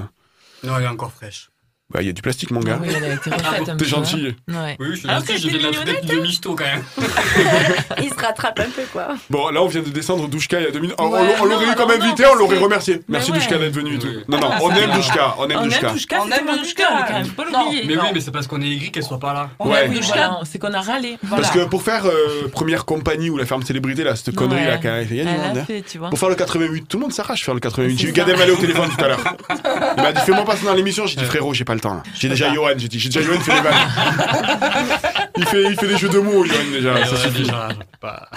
[0.64, 1.50] Non, elle est encore fraîche.
[1.92, 2.80] Bah, il y a du plastique, mon gars.
[2.82, 4.28] Oui, elle a été refaite un T'es gentil.
[4.50, 4.54] hein.
[4.54, 4.78] Ouais.
[4.80, 6.64] Oui, je suis Alors gentil, que j'ai c'est de la mignonnette, tête de misto quand
[6.64, 6.84] même.
[8.02, 9.08] Il se rattrape un peu, quoi.
[9.30, 10.96] Bon, là, on vient de descendre Douchka il y a deux minutes.
[11.00, 12.96] On- Ouais, on on l'aurait eu comme invité, on l'aurait que- remercié.
[13.10, 13.40] Mais Merci ouais.
[13.40, 14.08] Douchka d'être venu et tout.
[14.08, 14.24] Oui.
[14.30, 14.92] Non, non, Ah, on aime.
[14.92, 16.22] Douchka, on aime On Douchka.
[16.22, 16.84] On aime Douchka.
[17.08, 17.84] Quand même, pas l'oublier.
[17.88, 19.50] Mais oui, mais c'est parce qu'on est aigri qu'elle soit pas là.
[19.60, 19.86] On Ouais.
[19.86, 20.40] aime Douchka.
[20.46, 21.18] c'est qu'on a râlé.
[21.30, 24.78] Parce que pour faire euh, première compagnie ou la ferme célébrité, là, cette connerie là,
[24.78, 25.82] quand même, il y a du monde, hein.
[26.00, 26.10] vois.
[26.10, 27.98] Pour faire le 88, tout le monde s'arrache faire le 88.
[27.98, 28.34] J'ai eu C'est Gad ça.
[28.34, 29.36] Elmaleh au téléphone tout à l'heure.
[29.98, 31.06] Il m'a dit fais-moi passer dans l'émission.
[31.08, 31.96] J'ai dit frérot, j'ai pas le temps.
[31.96, 32.04] là.
[32.14, 32.70] J'ai déjà Johan.
[32.78, 33.74] J'ai dit j'ai déjà Johan fait les vannes.
[35.38, 37.06] il fait il fait des jeux de mots Johan déjà.
[37.06, 37.44] Ça ouais, suffit.
[37.44, 38.30] déjà, pas.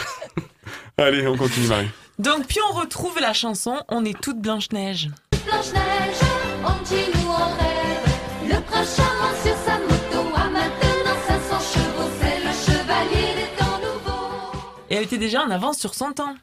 [0.98, 1.88] Allez, on continue Marie.
[2.18, 5.11] Donc, puis on retrouve la chanson On est toute Blanche-Neige.
[5.44, 6.20] Blanche-Neige,
[6.64, 8.48] Angie nous en rêve.
[8.48, 11.16] Le prince charmant sur sa moto a maintenant
[11.50, 12.11] 500 chevaux.
[12.20, 14.52] C'est le chevalier des temps nouveaux.
[14.90, 16.35] Et elle était déjà en avance sur son temps.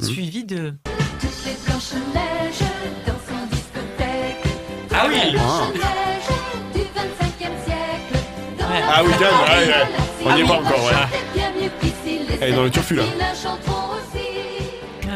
[0.00, 0.04] Mmh.
[0.06, 0.72] Suivi de.
[1.20, 2.68] Toutes les Blanches-Neiges
[3.06, 4.44] dansent en discothèque.
[4.94, 5.32] Ah oui.
[5.32, 6.07] Blanches-Neiges
[8.90, 9.74] Ah oui, Gad, Paris, ouais, ouais.
[10.24, 10.92] On y est pas cité, encore, ouais.
[12.40, 13.02] Elle est dans le turfu, là.
[15.08, 15.12] Ah.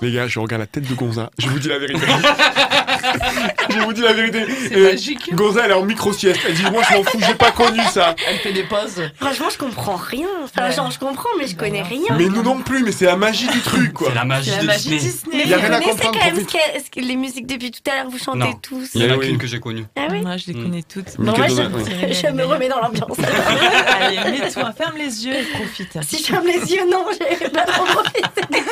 [0.00, 1.30] Les gars, je regarde la tête de Gonza.
[1.38, 2.06] Je vous dis la vérité.
[3.70, 4.44] je vous dis la vérité.
[4.68, 5.34] C'est magique.
[5.34, 6.40] Gonza, elle est en micro-sieste.
[6.48, 8.14] Elle dit Moi, je m'en fous, j'ai pas connu ça.
[8.28, 9.02] Elle fait des pauses.
[9.20, 10.26] Franchement, je comprends rien.
[10.44, 10.72] Enfin, Ouais.
[10.74, 12.16] genre, je comprends, mais je connais rien.
[12.16, 14.08] Mais nous non plus, mais c'est la magie du truc, quoi.
[14.08, 14.98] C'est la magie C'est la de Disney.
[14.98, 15.36] Disney.
[15.44, 17.16] Mais Y a vous rien à connaissez comprendre, quand même ce qu'est- ce que les
[17.16, 18.52] musiques depuis tout à l'heure, vous chantez Non.
[18.62, 18.90] tous.
[18.94, 19.84] Il y en a qu'une que j'ai connue.
[19.96, 20.62] Ah oui Moi, je les Mm.
[20.62, 21.16] connais toutes.
[21.18, 23.16] Bon, moi, je me remets dans l'ambiance.
[24.00, 25.98] Allez, mets-toi, ferme les yeux et profite.
[26.02, 27.04] si je ferme les yeux, non,
[27.40, 28.22] j'ai pas trop profité.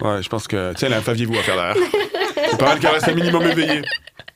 [0.00, 1.76] Ouais, je pense que, tu sais, elle a un Faviez-vous à faire derrière.
[2.50, 3.82] C'est pas mal qu'elle reste un minimum éveillée.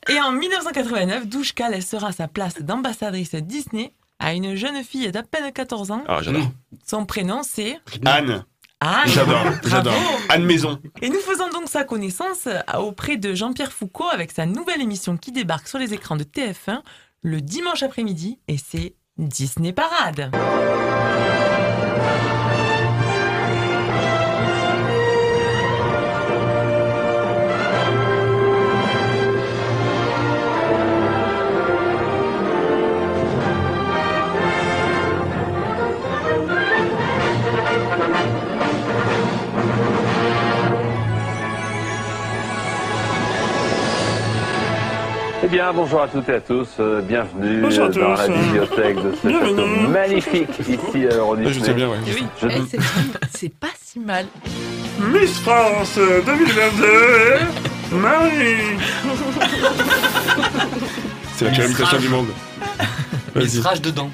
[0.09, 5.53] Et en 1989, Douchka laissera sa place d'ambassadrice Disney à une jeune fille d'à peine
[5.53, 6.05] 14 ans.
[6.09, 6.51] Ah, j'adore.
[6.87, 8.44] Son prénom, c'est Anne.
[8.81, 9.09] Anne.
[9.09, 9.94] J'adore, j'adore.
[10.29, 10.79] Anne Maison.
[11.03, 15.16] Et nous faisons donc sa connaissance euh, auprès de Jean-Pierre Foucault avec sa nouvelle émission
[15.16, 16.81] qui débarque sur les écrans de TF1
[17.23, 20.31] le dimanche après-midi et c'est Disney Parade.
[45.48, 46.68] Eh bien, bonjour à toutes et à tous.
[46.78, 47.98] euh, bienvenue à euh, dans tous.
[48.00, 51.96] la bibliothèque de ce château magnifique ici à Ah, Je sais bien, ouais.
[52.06, 52.78] Et oui, Je- eh,
[53.34, 54.26] c'est- pas si mal.
[55.00, 57.38] Miss France 2022,
[57.92, 58.56] Marie.
[61.37, 62.26] C'est la pire imitation du monde.
[63.46, 64.11] Se rage dedans.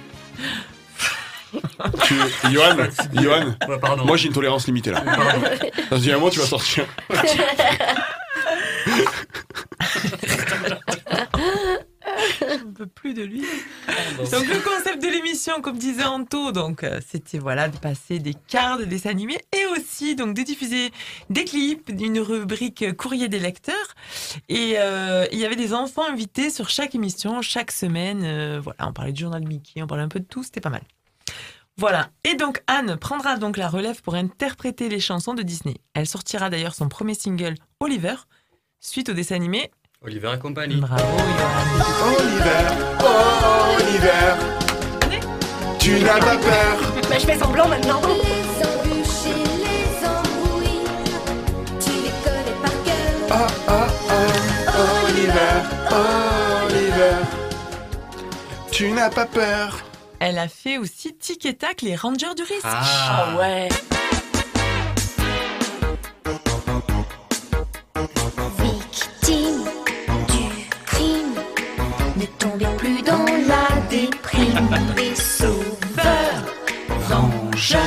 [2.05, 2.14] Tu...
[2.53, 2.77] Johan,
[3.20, 4.05] Johan, Ouais, pardon.
[4.05, 5.03] moi j'ai une tolérance limitée là.
[5.90, 6.85] Dans un moment, tu vas sortir.
[12.66, 13.44] On peut plus de lui.
[14.31, 18.35] Donc le concept de l'émission, comme disait Anto, donc euh, c'était voilà de passer des
[18.35, 20.90] quarts de dessins animés et aussi donc de diffuser
[21.31, 23.94] des clips d'une rubrique courrier des lecteurs.
[24.49, 28.23] Et euh, il y avait des enfants invités sur chaque émission, chaque semaine.
[28.25, 30.70] euh, voilà, on parlait du journal Mickey, on parlait un peu de tout, c'était pas
[30.70, 30.83] mal.
[31.77, 32.11] Voilà.
[32.23, 35.77] Et donc Anne prendra donc la relève pour interpréter les chansons de Disney.
[35.94, 38.14] Elle sortira d'ailleurs son premier single Oliver
[38.81, 39.70] suite au dessin animé.
[40.05, 40.77] Oliver et compagnie.
[40.77, 41.03] Bravo.
[41.03, 42.14] Johan.
[42.19, 42.64] Oliver,
[43.79, 44.35] Oliver,
[45.79, 46.79] tu n'as pas peur.
[47.09, 48.01] Bah, je fais semblant maintenant.
[48.03, 50.85] Les embûches et les embrouilles,
[51.81, 53.14] tu les connais par cœur.
[53.31, 53.73] Oh, oh,
[54.69, 55.55] oh, Oliver,
[56.69, 57.17] Oliver,
[58.71, 59.79] tu n'as pas peur.
[60.21, 62.64] Elle a fait aussi Tic et Tac, les Rangers du risque.
[62.64, 63.37] Ah.
[63.38, 63.69] ouais.
[74.97, 76.45] Et sauveur,
[77.11, 77.81] Rongeur,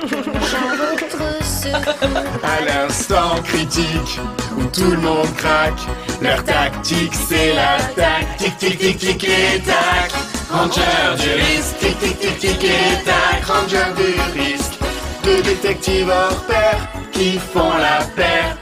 [0.00, 2.40] à votre secours.
[2.42, 4.20] à l'instant critique
[4.56, 5.80] où tout le monde craque.
[6.22, 10.12] Leur tactique, c'est la tactique, tic, tic, tic et tac.
[10.50, 13.44] Ranger du risque, tic, tic, tic, tic et tac.
[13.44, 14.78] Ranger du risque.
[15.24, 16.78] Deux détectives hors pair
[17.12, 18.56] qui font la paire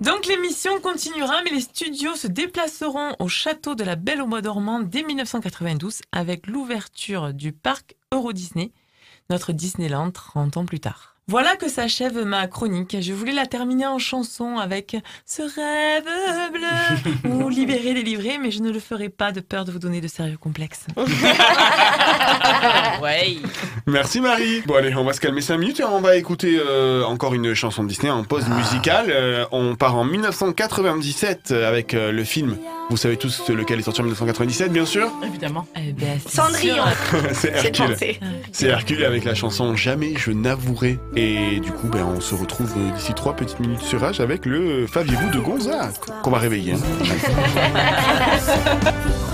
[0.00, 4.42] Donc l'émission continuera, mais les studios se déplaceront au château de la Belle au Bois
[4.42, 8.72] dormant dès 1992 avec l'ouverture du parc Euro Disney,
[9.30, 11.13] notre Disneyland 30 ans plus tard.
[11.26, 12.98] Voilà que s'achève ma chronique.
[13.00, 16.04] Je voulais la terminer en chanson avec Ce rêve
[16.52, 20.02] bleu ou Libéré, délivré, mais je ne le ferai pas de peur de vous donner
[20.02, 20.84] de sérieux complexes.
[23.02, 23.38] ouais.
[23.86, 24.60] Merci Marie.
[24.66, 27.54] Bon allez, on va se calmer 5 minutes et on va écouter euh, encore une
[27.54, 29.06] chanson de Disney en pause musicale.
[29.08, 32.58] Euh, on part en 1997 avec euh, le film.
[32.90, 35.10] Vous savez tous lequel est sorti en 1997 bien sûr?
[35.26, 35.66] Évidemment.
[35.74, 36.84] Eh ben, c'est Cendrillon.
[37.32, 37.96] C'est Hercule.
[38.52, 40.98] C'est Hercule avec la chanson Jamais je n'avouerai.
[41.16, 44.46] Et du coup, ben, on se retrouve euh, d'ici 3 petites minutes sur Rage avec
[44.46, 45.90] le Faviez-vous de Gonza
[46.22, 46.74] qu'on va réveiller.
[46.74, 46.78] hein.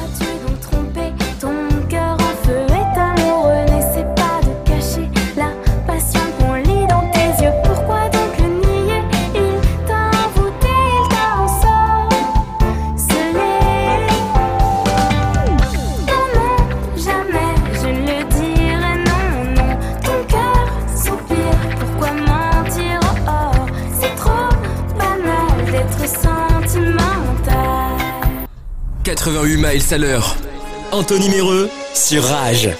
[29.10, 30.36] 88 miles à l'heure.
[30.92, 32.70] Anthony Méreux sur Rage.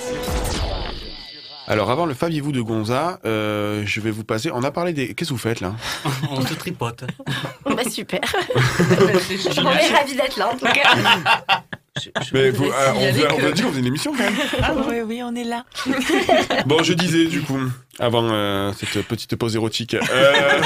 [1.67, 4.49] Alors avant le Faviez-vous de Gonza, euh, je vais vous passer.
[4.55, 5.13] On a parlé des.
[5.13, 5.75] Qu'est-ce que vous faites là?
[6.31, 7.03] On se tripote.
[7.65, 8.21] Bah super.
[8.55, 11.63] On est ravis d'être là en tout cas.
[12.33, 14.35] Mais vous, ah, on, on a que- dit qu'on faisait une émission quand même.
[14.63, 15.65] Ah oui, oui, on est là.
[16.67, 17.59] Bon, je disais du coup,
[17.99, 19.99] avant euh, cette petite pause érotique, euh,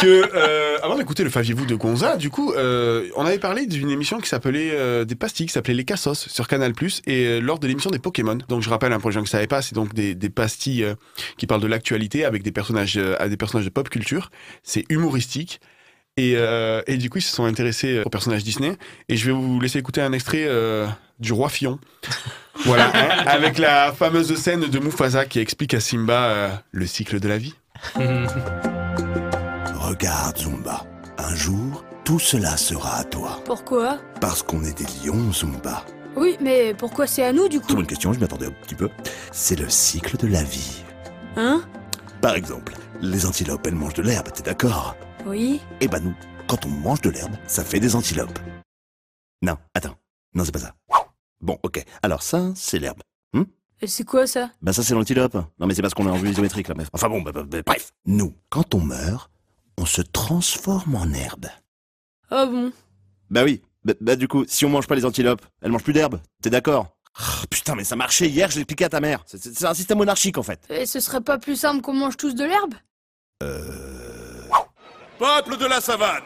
[0.00, 3.90] que euh, avant d'écouter le Faviez-vous de Gonza, du coup, euh, on avait parlé d'une
[3.90, 6.72] émission qui s'appelait euh, des pastilles, qui s'appelait Les Cassos sur Canal
[7.06, 8.38] et euh, lors de l'émission des Pokémon.
[8.48, 10.30] Donc je rappelle un pour les gens qui ne savaient pas, c'est donc des, des
[10.30, 10.94] pastilles euh,
[11.36, 14.30] qui parlent de l'actualité avec des personnages, euh, à des personnages de pop culture.
[14.62, 15.60] C'est humoristique.
[16.20, 18.76] Et, euh, et du coup, ils se sont intéressés aux personnages Disney.
[19.08, 20.86] Et je vais vous laisser écouter un extrait euh,
[21.18, 21.78] du Roi Fion.
[22.66, 27.18] Voilà, hein, avec la fameuse scène de Mufasa qui explique à Simba euh, le cycle
[27.18, 27.54] de la vie.
[29.76, 30.84] Regarde, Zumba.
[31.16, 33.40] Un jour, tout cela sera à toi.
[33.46, 33.96] Pourquoi?
[34.20, 35.86] Parce qu'on est des lions, Zumba.
[36.16, 38.54] Oui, mais pourquoi c'est à nous du Très coup bonne question, je m'y attendais un
[38.62, 38.90] petit peu.
[39.32, 40.82] C'est le cycle de la vie.
[41.36, 41.62] Hein?
[42.20, 44.96] Par exemple, les antilopes, elles mangent de l'herbe, t'es d'accord?
[45.26, 45.60] Oui.
[45.80, 46.14] Eh ben nous,
[46.48, 48.38] quand on mange de l'herbe, ça fait des antilopes.
[49.42, 49.96] Non, attends.
[50.34, 50.74] Non, c'est pas ça.
[51.40, 51.84] Bon, ok.
[52.02, 53.00] Alors ça, c'est l'herbe.
[53.32, 53.44] Hmm
[53.80, 54.50] Et c'est quoi ça?
[54.62, 55.34] Ben ça, c'est l'antilope.
[55.58, 56.74] Non, mais c'est parce qu'on est en vue isométrique, là.
[56.76, 57.92] mais- Enfin bon, bah, bah, bah, bref.
[58.06, 59.30] Nous, quand on meurt,
[59.78, 61.46] on se transforme en herbe.
[62.30, 62.72] Ah bon?
[63.30, 63.62] Bah oui.
[63.84, 66.20] Bah, bah, du coup, si on mange pas les antilopes, elles mangent plus d'herbe.
[66.42, 66.96] T'es d'accord?
[67.18, 69.22] Ah, Putain, mais ça marchait hier, je l'ai expliqué à ta mère.
[69.26, 70.60] C'est- un système monarchique, en fait.
[70.68, 72.74] Et ce serait pas plus simple qu'on mange tous de l'herbe?
[75.20, 76.22] Peuple de la savane,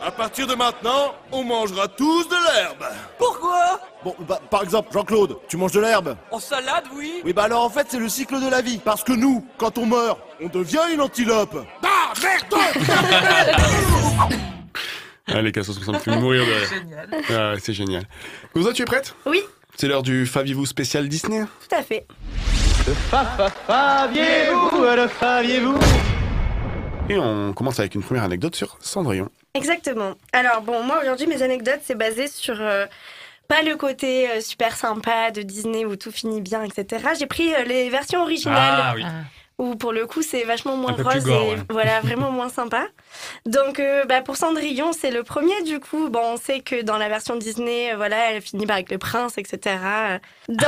[0.00, 2.84] à partir de maintenant, on mangera tous de l'herbe.
[3.18, 3.80] Pourquoi?
[4.04, 7.64] Bon, bah, par exemple, Jean-Claude, tu manges de l'herbe En salade, oui Oui, bah alors
[7.64, 8.78] en fait, c'est le cycle de la vie.
[8.78, 11.56] Parce que nous, quand on meurt, on devient une antilope.
[11.84, 12.54] Ah, merde
[15.26, 17.22] Ah, les cassos me fait mourir de rire.
[17.30, 18.04] Ah, ouais, c'est génial.
[18.54, 19.12] Gonza, tu es prête?
[19.26, 19.42] Oui,
[19.76, 21.44] C'est l'heure du Faviez-vous spécial Disney?
[21.68, 22.06] tout à fait.
[23.66, 25.76] Faviez-vous, le faviez-vous?
[27.08, 29.28] Et on commence avec une première anecdote sur Cendrillon.
[29.54, 30.14] Exactement.
[30.32, 32.86] Alors bon, moi aujourd'hui mes anecdotes c'est basé sur euh,
[33.48, 37.04] pas le côté euh, super sympa de Disney où tout finit bien, etc.
[37.18, 38.80] J'ai pris euh, les versions originales.
[38.82, 39.04] Ah oui.
[39.58, 41.56] Où pour le coup c'est vachement moins rose gore, et ouais.
[41.70, 42.86] voilà vraiment moins sympa.
[43.46, 46.10] Donc euh, bah, pour Cendrillon c'est le premier du coup.
[46.10, 49.38] Bon on sait que dans la version Disney euh, voilà elle finit avec le prince
[49.38, 49.76] etc.
[50.48, 50.66] Dans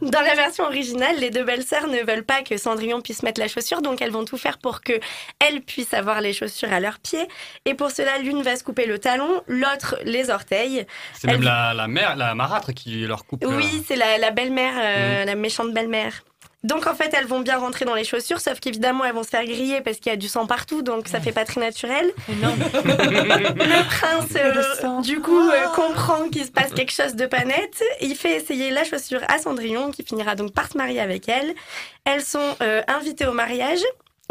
[0.02, 3.40] dans la version originale les deux belles sœurs ne veulent pas que Cendrillon puisse mettre
[3.40, 4.92] la chaussure donc elles vont tout faire pour que
[5.40, 7.26] elles puissent avoir les chaussures à leurs pieds
[7.64, 10.86] et pour cela l'une va se couper le talon l'autre les orteils.
[11.14, 13.44] C'est même Elle- la, la mère, la marâtre qui leur coupe.
[13.44, 15.26] euh, oui, c'est la, la belle-mère, euh, Mm.
[15.26, 16.22] la méchante belle-mère.
[16.64, 19.28] Donc en fait, elles vont bien rentrer dans les chaussures, sauf qu'évidemment, elles vont se
[19.28, 22.12] faire griller parce qu'il y a du sang partout, donc ça fait pas très naturel.
[22.28, 27.82] Le prince, euh, du coup, euh, comprend qu'il se passe quelque chose de pas net.
[28.00, 31.54] Il fait essayer la chaussure à Cendrillon, qui finira donc par se marier avec elle.
[32.04, 33.80] Elles sont euh, invitées au mariage.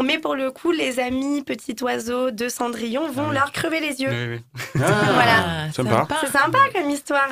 [0.04, 4.08] Mais pour le coup, les amis petits oiseaux de Cendrillon vont leur crever les yeux.
[4.10, 4.80] Oui, oui.
[4.84, 5.72] Ah, Voilà.
[5.72, 6.06] Sympa.
[6.20, 7.28] C'est sympa comme histoire.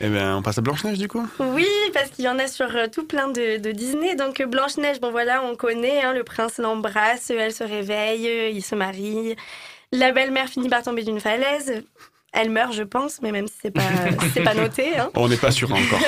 [0.00, 2.74] Eh ben, on passe à Blanche-Neige du coup Oui, parce qu'il y en a sur
[2.74, 4.14] euh, tout plein de, de Disney.
[4.16, 8.48] Donc euh, Blanche-Neige, bon voilà, on connaît, hein, le prince l'embrasse, elle se réveille, euh,
[8.48, 9.36] il se marie.
[9.92, 11.82] La belle-mère finit par tomber d'une falaise.
[12.32, 13.82] Elle meurt, je pense, mais même si c'est pas,
[14.44, 14.96] pas noté.
[14.96, 15.10] hein.
[15.16, 16.00] On n'est pas sûr encore.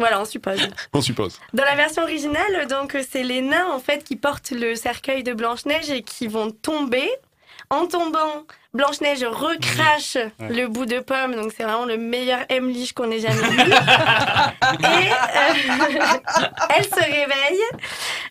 [0.00, 0.58] Voilà, on suppose.
[0.92, 1.38] On suppose.
[1.52, 5.32] Dans la version originale, donc c'est les nains en fait qui portent le cercueil de
[5.34, 7.08] Blanche-Neige et qui vont tomber.
[7.72, 10.48] En tombant, Blanche-Neige recrache Ouais.
[10.48, 13.60] le bout de pomme, donc c'est vraiment le meilleur Emlich qu'on ait jamais vu.
[13.60, 16.18] et euh,
[16.76, 17.62] elle se réveille.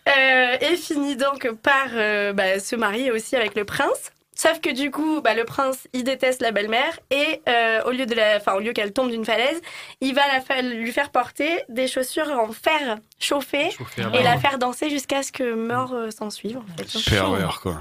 [0.09, 4.11] Euh, et finit donc par euh, bah, se marier aussi avec le prince.
[4.41, 8.05] Sauf que du coup, bah, le prince, il déteste la belle-mère et euh, au lieu
[8.05, 9.59] de la, enfin, au lieu qu'elle tombe d'une falaise,
[9.99, 14.23] il va la fa- lui faire porter des chaussures en fer chauffé Chauffé à et
[14.23, 16.57] la faire danser jusqu'à ce que mort euh, s'en suive.
[16.57, 17.09] En fait.
[17.09, 17.77] Pervers, quoi.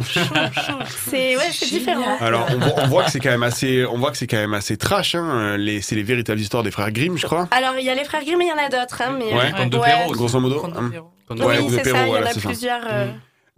[1.10, 2.16] C'est ouais, c'est différent.
[2.20, 4.36] Alors, on voit, on voit que c'est quand même assez, on voit que c'est quand
[4.36, 5.14] même assez trash.
[5.14, 5.56] Hein.
[5.58, 7.46] Les, c'est les véritables histoires des frères Grimm, je crois.
[7.52, 9.00] Alors il y a les frères Grimm, mais il y en a d'autres.
[9.00, 10.06] Hein, mais Ouais, ouais.
[10.10, 10.64] grosso modo.
[10.76, 10.90] Hein.
[11.30, 11.36] Oui,
[11.70, 12.04] c'est ça.
[12.04, 12.48] Il y en a c'est ça.
[12.48, 12.80] plusieurs.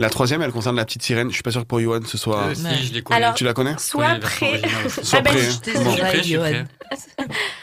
[0.01, 1.29] La troisième, elle concerne la petite sirène.
[1.29, 2.39] Je suis pas sûr que pour Johan ce soit.
[2.45, 3.19] Euh, si, je l'ai connue.
[3.23, 4.61] Alors, tu la connais Sois prêt.
[5.03, 5.41] Sois Ah prêt.
[5.43, 6.67] je hein.
[6.89, 6.97] prêt.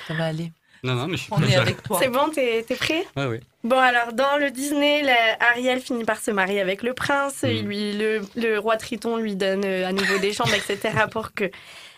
[0.08, 0.52] Ça va aller.
[0.84, 1.52] Non, non, mais je suis On prêt.
[1.52, 2.00] est avec toi.
[2.00, 3.06] C'est bon, t'es t'es prêt?
[3.16, 3.40] Ouais, ouais.
[3.64, 7.42] Bon, alors, dans le Disney, la- Ariel finit par se marier avec le prince.
[7.42, 7.48] Mm.
[7.48, 11.34] Il lui, le, le roi Triton lui donne euh, à nouveau des chambres, etc., pour
[11.34, 11.50] que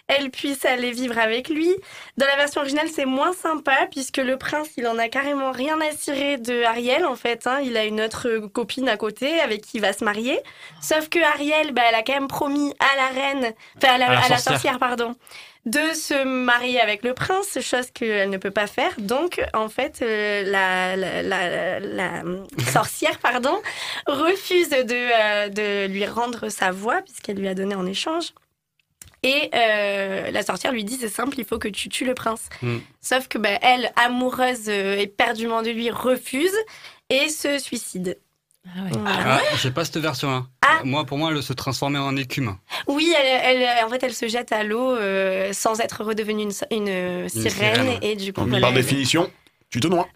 [0.10, 1.74] elle puisse aller vivre avec lui.
[2.18, 5.80] Dans la version originale, c'est moins sympa, puisque le prince, il en a carrément rien
[5.80, 7.48] à cirer de Ariel, en fait.
[7.48, 7.60] hein.
[7.64, 10.40] Il a une autre euh, copine à côté avec qui il va se marier.
[10.82, 14.06] Sauf que Ariel, bah, elle a quand même promis à la reine, enfin, à la,
[14.08, 14.54] À la à la sorcière.
[14.54, 15.16] sorcière, pardon,
[15.66, 18.94] de se marier avec le prince, chose qu'elle ne peut pas faire.
[18.98, 22.24] Donc, en fait, euh, la, la, la- la
[22.72, 23.62] sorcière pardon,
[24.08, 28.34] refuse de, euh, de lui rendre sa voix, puisqu'elle lui a donné en échange.
[29.24, 32.48] Et euh, la sorcière lui dit c'est simple, il faut que tu tues le prince.
[32.62, 32.78] Mm.
[33.02, 36.56] Sauf que bah, elle, amoureuse euh, éperdument de lui, refuse
[37.10, 38.18] et se suicide.
[38.76, 39.40] Voilà.
[39.40, 40.46] Ah, j'ai pas cette version-là.
[40.84, 42.56] Moi, pour moi, elle se transformait en écume.
[42.88, 46.52] Oui, elle, elle- en fait, elle se jette à l'eau euh, sans être redevenue une,
[46.72, 47.98] une sirène, sirène.
[48.02, 49.30] et du coup, par elle- définition,
[49.72, 50.08] tu te noies.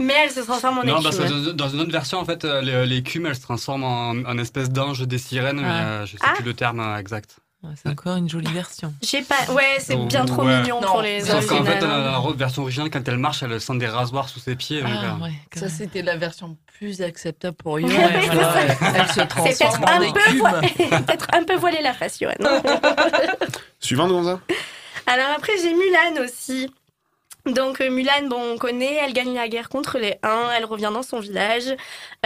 [0.00, 1.02] Mais elle se transforme en Non, écume.
[1.04, 3.84] parce que dans, dans une autre version, en fait, euh, l'é- l'écume, elle se transforme
[3.84, 5.86] en, en espèce d'ange des sirènes, mais Ah.
[6.02, 6.32] euh, je sais Ah.
[6.34, 7.36] plus le terme euh, exact.
[7.74, 8.94] C'est encore une jolie version.
[9.02, 9.34] J'ai pas.
[9.52, 10.60] Ouais, c'est bien trop Ouais.
[10.60, 13.88] mignon pour les Sauf qu'en fait, la version originale, quand elle marche, elle sent des
[13.88, 14.82] rasoirs sous ses pieds.
[14.84, 17.90] Ah, euh, Ça, c'était la version plus acceptable pour Yoann.
[17.92, 18.54] Ouais, voilà.
[18.94, 20.38] Elle se C'est transforme peut-être en un, peu écume.
[20.38, 22.36] voi- peut-être un peu voilé la face, Yoann.
[23.80, 24.40] Suivante, Gonza
[25.06, 26.70] Alors après, j'ai Mulan aussi.
[27.46, 30.90] Donc euh, Mulan, bon, on connaît, elle gagne la guerre contre les Huns, elle revient
[30.92, 31.74] dans son village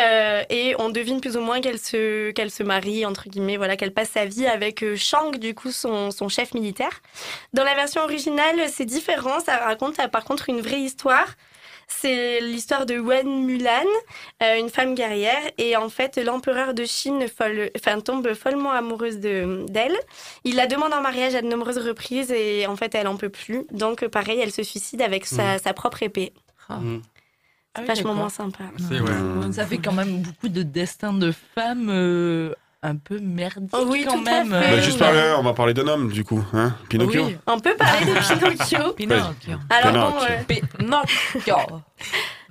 [0.01, 3.77] euh, et on devine plus ou moins qu'elle se, qu'elle se marie, entre guillemets, voilà,
[3.77, 7.03] qu'elle passe sa vie avec euh, Shang, du coup, son, son chef militaire.
[7.53, 11.27] Dans la version originale, c'est différent, ça raconte euh, par contre une vraie histoire.
[11.93, 13.85] C'est l'histoire de Wen Mulan,
[14.43, 19.19] euh, une femme guerrière, et en fait, l'empereur de Chine folle, enfin, tombe follement amoureuse
[19.19, 19.97] de- d'elle.
[20.45, 23.29] Il la demande en mariage à de nombreuses reprises, et en fait, elle en peut
[23.29, 23.67] plus.
[23.73, 26.33] Donc, pareil, elle se suicide avec sa, sa propre épée.
[26.71, 27.01] mm.
[27.77, 28.17] C'est oui, vachement d'accord.
[28.17, 28.65] moins sympa.
[28.79, 29.53] C'est- ouais.
[29.53, 34.23] Ça fait quand même beaucoup de destins de femmes euh, un peu merdiques oui, quand
[34.23, 34.51] tout à même.
[34.63, 34.71] fait.
[34.71, 36.43] Bah, juste parler, on va parler d'un homme, du coup.
[36.55, 37.37] Hein Pinocchio Oui.
[37.47, 38.93] On peut parler de Pinocchio.
[38.95, 39.59] Pinocchio.
[39.69, 41.55] Alors bon, Pinocchio.
[41.75, 41.79] euh,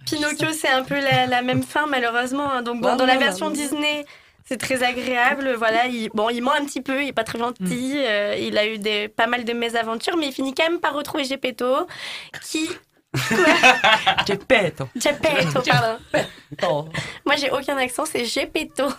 [0.05, 2.51] Pinocchio, c'est un peu la, la même fin, malheureusement.
[2.51, 2.61] hein.
[2.61, 4.05] Donc, bon, dans la version Disney,
[4.45, 5.53] c'est très agréable.
[5.57, 7.93] Voilà, il, bon, il ment un petit peu, il est pas très gentil.
[7.97, 10.93] euh, il a eu des, pas mal de mésaventures, mais il finit quand même par
[10.93, 11.87] retrouver Gepetto,
[12.43, 12.69] qui.
[14.27, 14.87] Gepetto.
[14.95, 16.89] Gepetto, pardon.
[17.25, 18.85] Moi, j'ai aucun accent, c'est Gepetto.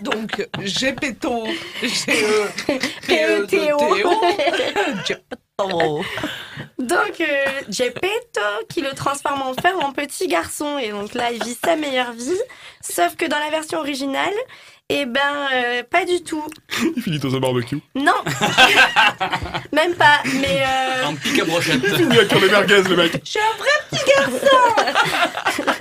[0.00, 1.44] Donc, Gepetto,
[3.06, 3.96] P-E-T-O.
[5.06, 6.04] Gepetto.
[6.78, 10.78] Donc, euh, Gepetto qui le transforme en fer en petit garçon.
[10.78, 12.38] Et donc là, il vit sa meilleure vie.
[12.80, 14.32] Sauf que dans la version originale,
[14.88, 15.20] eh ben,
[15.52, 16.44] euh, pas du tout.
[16.96, 17.78] Il finit dans un barbecue.
[17.94, 18.14] Non
[19.72, 20.62] Même pas, mais...
[20.66, 21.80] euh, En pique à brochette.
[21.86, 23.20] Il finit avec les merguez, le mec.
[23.24, 24.56] Je suis un vrai petit garçon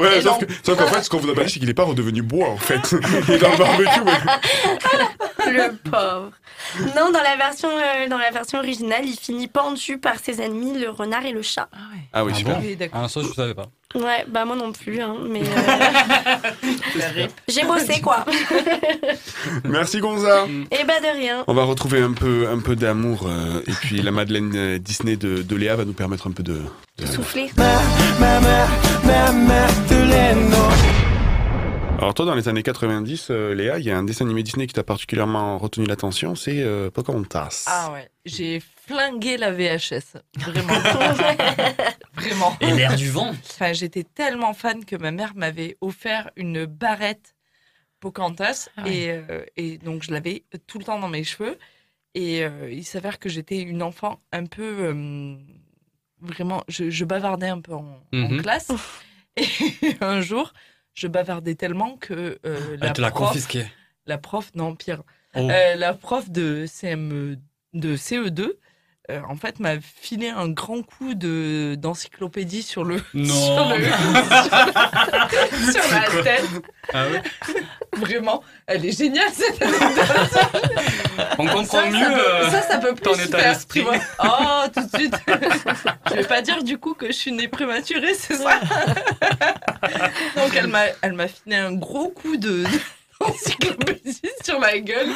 [0.00, 1.74] Ouais, sauf que- sauf qu'en fait, ce qu'on vous a pas dit, c'est qu'il est
[1.74, 2.94] pas redevenu bois, en fait.
[3.28, 4.00] Il est dans le barbecue.
[5.46, 6.30] Le pauvre.
[6.96, 10.78] Non, dans la version, euh, dans la version originale, il finit pendu par ses ennemis,
[10.78, 11.68] le renard et le chat.
[12.12, 12.56] Ah oui, super.
[12.92, 13.66] Ah, ça, je savais pas.
[13.94, 15.40] Ouais, bah moi non plus, hein, mais...
[15.42, 18.24] euh, J'ai bossé, quoi.
[19.64, 20.46] Merci, Gonza.
[20.70, 21.44] Et bah de rien.
[21.46, 23.26] On va retrouver un peu, un peu d'amour.
[23.26, 26.42] euh, et puis la Madeleine euh, Disney de, de Léa va nous permettre un peu
[26.42, 26.60] de...
[26.98, 27.50] de- Souffler.
[31.98, 34.68] Alors toi, dans les années 90, euh, Léa, il y a un dessin animé Disney
[34.68, 37.64] qui t'a particulièrement retenu l'attention, c'est euh, Pocahontas.
[37.66, 40.16] Ah ouais, j'ai flingué la VHS.
[40.38, 40.74] Vraiment.
[42.14, 42.56] Vraiment.
[42.60, 43.30] Et l'air du vent.
[43.30, 47.34] Enfin, j'étais tellement fan que ma mère m'avait offert une barrette
[47.98, 48.68] Pocahontas.
[48.76, 48.94] Ah ouais.
[48.96, 51.58] et, euh, et donc, je l'avais tout le temps dans mes cheveux.
[52.14, 54.62] Et euh, il s'avère que j'étais une enfant un peu.
[54.86, 55.34] euh,
[56.20, 58.40] vraiment, je, je bavardais un peu en, en Mhm.
[58.40, 58.70] classe.
[59.36, 59.44] Et
[60.00, 60.52] un jour,
[60.98, 63.66] je bavardais tellement que euh, la Elle te l'a prof- confisqué.
[64.06, 65.02] La prof, non, pire.
[65.36, 65.48] Oh.
[65.48, 67.36] Euh, la prof de CM,
[67.74, 68.52] de CE2
[69.10, 73.32] euh, en fait, m'a filé un grand coup de d'encyclopédie sur le Non.
[73.34, 73.84] sur, le-
[75.72, 76.44] sur la tête.
[76.92, 77.22] Ah ouais
[77.96, 81.07] Vraiment, elle est géniale cette anecdote.
[81.38, 83.84] On comprend ça, mieux Ça, peut, euh, ça, ça peut ton état d'esprit.
[84.22, 85.14] Oh, tout de suite.
[86.10, 88.58] je vais pas dire du coup que je suis née prématurée, c'est ça
[90.36, 92.64] Donc elle m'a, elle m'a filé un gros coup de
[93.20, 95.08] d'encyclopédie sur la gueule.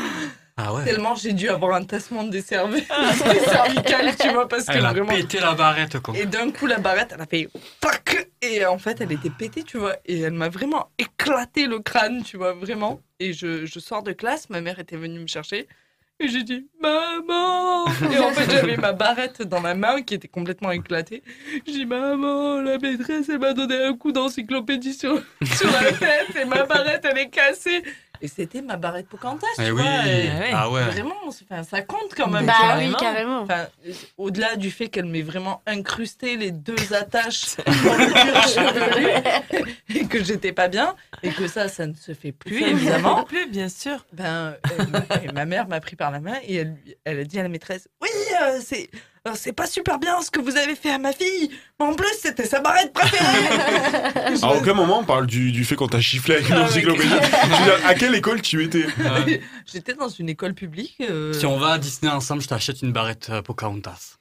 [0.56, 0.84] Ah ouais.
[0.84, 4.90] Tellement j'ai dû avoir un tassement des, des cervicales, tu vois, parce que Elle a
[4.92, 5.12] vraiment.
[5.14, 6.14] pété la barrette, quoi.
[6.16, 7.48] Et d'un coup, la barrette, elle a fait
[7.80, 9.96] tac Et en fait, elle était pétée, tu vois.
[10.04, 13.00] Et elle m'a vraiment éclaté le crâne, tu vois, vraiment.
[13.18, 15.66] Et je, je sors de classe, ma mère était venue me chercher.
[16.22, 20.28] Et j'ai dit Maman Et en fait, j'avais ma barrette dans ma main qui était
[20.28, 21.24] complètement éclatée.
[21.66, 26.36] J'ai dit Maman, la maîtresse, elle m'a donné un coup d'encyclopédie sur, sur la tête
[26.40, 27.82] et ma barrette, elle est cassée.
[28.24, 29.82] Et c'était ma barrette Pocahontas, tu Eh vois.
[29.82, 30.10] oui.
[30.10, 30.84] et Ah ouais.
[30.84, 32.46] Vraiment, enfin, ça compte quand même.
[32.46, 33.40] Bah oui, carrément.
[33.40, 33.66] Enfin,
[34.16, 39.08] au-delà du fait qu'elle m'ait vraiment incrusté les deux attaches dans le cuir chevelu
[39.96, 40.94] et que j'étais pas bien
[41.24, 43.16] et que ça, ça ne se fait plus Ça ne se évidemment.
[43.26, 44.06] fait plus, bien sûr.
[44.12, 44.54] Ben,
[45.22, 46.64] et ma mère m'a pris par la main et
[47.04, 48.08] elle a dit à la maîtresse Oui,
[48.40, 48.88] euh, c'est.
[49.28, 51.94] Euh, C'est pas super bien ce que vous avez fait à ma fille, mais en
[51.94, 54.36] plus c'était sa barrette préférée.
[54.42, 57.12] À aucun moment on parle du, du fait qu'on t'a chifflé avec une Ah, encyclopédie.
[57.84, 58.86] À quelle école tu étais
[59.72, 60.96] J'étais dans une école publique.
[61.08, 64.16] euh, Si on va à Disney ensemble, je t'achète une barrette euh, Pocahontas.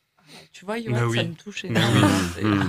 [0.53, 1.17] Tu vois, Yoann, oui.
[1.17, 1.63] ça me touche.
[1.63, 2.07] Mais énormément.
[2.41, 2.59] oui.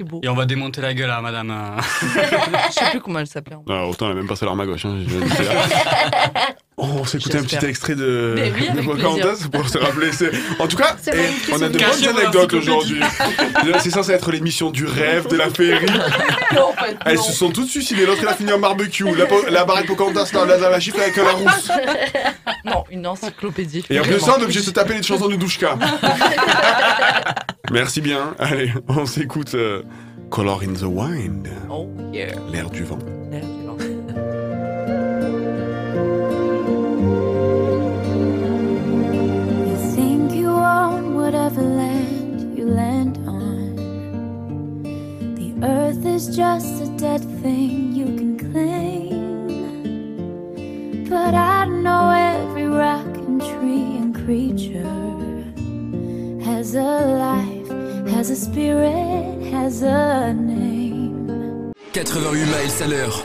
[0.00, 0.04] C'est-.
[0.04, 0.20] C'est beau.
[0.22, 1.50] Et on va démonter la gueule à madame.
[1.50, 1.80] euh.
[2.68, 3.56] Je sais plus comment elle s'appelait.
[3.56, 4.84] en Ah, Autant elle a même pas sa larme à gauche.
[4.86, 5.50] hein, je vais le dire.
[6.82, 9.50] Oh, on s'écoutait un petit extrait de, Mais oui, de avec Pocahontas plaisir.
[9.50, 10.12] pour se rappeler.
[10.12, 13.02] c'est- En tout cas, C'est eh, on a de bonnes anecdotes aujourd'hui.
[13.80, 15.84] C'est censé être l'émission du rêve, de la féerie.
[16.54, 17.22] Non, en fait, Elles non.
[17.22, 18.06] se sont toutes suicidées.
[18.06, 19.04] L'autre, elle a fini en barbecue.
[19.14, 21.70] La, po- la barrette Pocahontas, non, là, elle a chiffré avec un Larousse.
[22.64, 23.84] Non, une encyclopédie.
[23.90, 25.76] Et en plus de ça, on est obligé de se taper les chansons de Douchka.
[27.70, 28.34] Merci bien.
[28.38, 29.82] Allez, on s'écoute euh,
[30.30, 31.48] Color in the Wind.
[31.70, 32.34] Oh, yeah.
[32.52, 32.98] L'air du vent.
[33.30, 33.76] L'air du vent.
[39.66, 43.76] You think you own whatever land you land on.
[45.36, 49.10] The earth is just a dead thing you can claim.
[51.08, 55.10] But I know every rock and tree and creature
[56.44, 57.59] has a life,
[58.08, 61.72] has a spirit, has a name.
[61.92, 63.24] 88 miles à l'heure.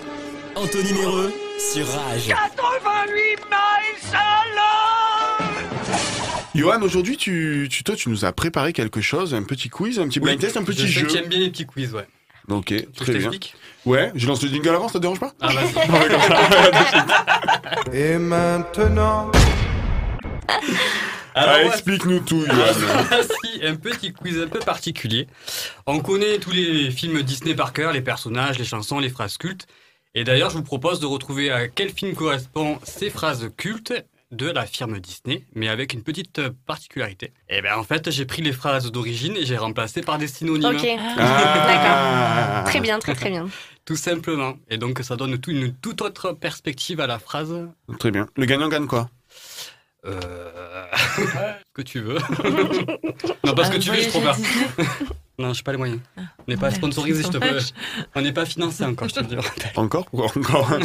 [0.56, 2.28] Anthony Méreux sur Rage.
[2.28, 5.40] 88 miles à l'heure
[6.56, 10.08] Johan, aujourd'hui, tu, tu, toi, tu nous as préparé quelque chose, un petit quiz, un
[10.08, 11.08] petit blind test, un petit je jeu.
[11.08, 12.08] t'aimes bien les petits quiz, ouais.
[12.50, 13.30] Ok, je très bien.
[13.30, 13.56] t'explique?
[13.86, 15.34] Ouais, je lance le jingle avant, ça te dérange pas?
[15.42, 15.74] Ah, vas-y.
[17.98, 19.32] Et maintenant
[21.36, 21.68] Ah, ouais.
[21.68, 22.56] explique-nous tout, Johan.
[23.10, 25.28] Voici un petit quiz un peu particulier.
[25.86, 29.68] On connaît tous les films Disney par cœur, les personnages, les chansons, les phrases cultes.
[30.14, 33.94] Et d'ailleurs, je vous propose de retrouver à quel film correspond ces phrases cultes
[34.32, 37.32] de la firme Disney, mais avec une petite euh, particularité.
[37.48, 40.76] Et bien en fait, j'ai pris les phrases d'origine et j'ai remplacé par des synonymes.
[40.76, 40.88] Ok.
[41.18, 42.54] Ah.
[42.64, 42.70] D'accord.
[42.72, 43.48] Très bien, très très bien.
[43.86, 44.56] Tout simplement.
[44.70, 47.54] Et donc ça donne tout- une toute autre perspective à la phrase.
[48.00, 48.28] Très bien.
[48.36, 49.10] Le gagnant gagne quoi?
[50.06, 50.86] Euh...
[51.18, 52.18] ce que tu veux.
[53.44, 54.36] non, pas ce que tu veux, je peur.
[54.36, 54.68] Disney.
[55.38, 56.00] Non, je pas les moyens.
[56.18, 57.60] On n'est pas ouais, sponsorisé, je te peux.
[58.16, 59.36] On n'est pas financé encore, je te le dis.
[59.76, 60.80] Encore Pourquoi encore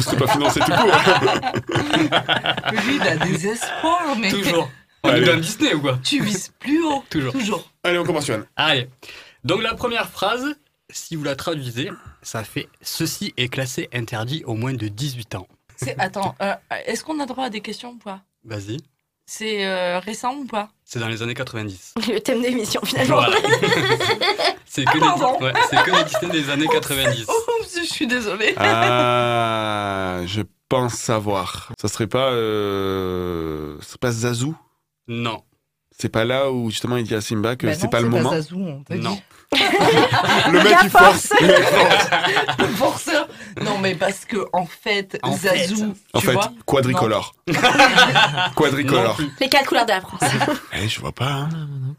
[0.00, 0.98] C'était pas financé tout court.
[2.72, 4.30] Lui, il a des espoirs, mais.
[4.30, 4.68] Toujours.
[5.04, 6.00] On est dans Disney ou quoi?
[6.02, 7.04] Tu vises plus haut.
[7.10, 7.32] Toujours.
[7.32, 7.70] Toujours.
[7.84, 8.42] Allez, on commence, Johan.
[8.56, 8.88] Allez.
[9.44, 10.56] Donc la première phrase,
[10.90, 11.90] si vous la traduisez,
[12.22, 15.46] ça fait Ceci est classé interdit au moins de 18 ans.
[15.98, 16.54] Attends, euh,
[16.86, 18.22] est-ce qu'on a droit à des questions ou pas?
[18.44, 18.78] Vas-y.
[19.26, 20.70] C'est euh, récent ou pas?
[20.84, 21.94] C'est dans les années 90.
[22.08, 23.16] Le thème d'émission finalement.
[23.16, 23.36] Voilà.
[24.66, 25.44] c'est que, Ah, des...
[25.44, 27.26] ouais, c'est que les Disney des années 90.
[27.28, 27.32] Oh,
[27.74, 28.54] je suis désolée.
[28.56, 31.72] Ah, je pense savoir.
[31.80, 32.30] Ça serait pas.
[32.30, 33.78] Euh...
[33.80, 34.52] Ça serait pas Zazu?
[35.08, 35.42] Non.
[35.98, 38.30] C'est pas là où justement il dit à Simba que Bah c'est pas le moment
[38.30, 39.18] Zazou, on t'a Non.
[40.50, 41.32] Le mec il force.
[41.40, 42.66] Le.
[42.76, 43.28] Forceur.
[43.62, 45.66] Non, mais parce que en fait, En fait.
[45.68, 47.34] Zazou, En fait, vois quadricolore.
[48.56, 49.18] Quadricolore.
[49.40, 50.22] Les quatre couleurs de la France.
[50.72, 51.32] Eh, je vois pas.
[51.32, 51.48] Hein.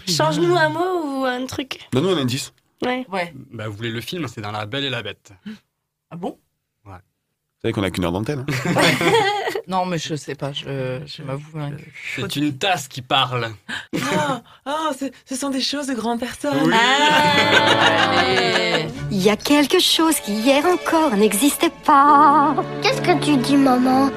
[0.08, 1.80] Change-nous un mot ou un truc.
[1.92, 2.54] Donne-nous un indice.
[2.84, 3.06] Ouais.
[3.12, 3.32] Ouais.
[3.52, 5.32] Bah, vous voulez le film, c'est dans La Belle et la Bête.
[6.12, 6.38] Ah bon?
[6.86, 6.92] Vous
[7.62, 8.46] savez qu'on a qu'une heure d'antenne.
[8.50, 8.74] hein.
[9.68, 11.58] Non, mais je sais pas, je, je m'avoue.
[12.18, 13.50] C'est une tasse qui parle.
[14.16, 16.58] Ah, ah, ce, ce sont des choses de grandes personnes.
[16.64, 16.74] Oui.
[19.12, 22.56] Il y a quelque chose qui hier encore n'existait pas.
[22.82, 24.10] Qu'est-ce que tu dis, maman?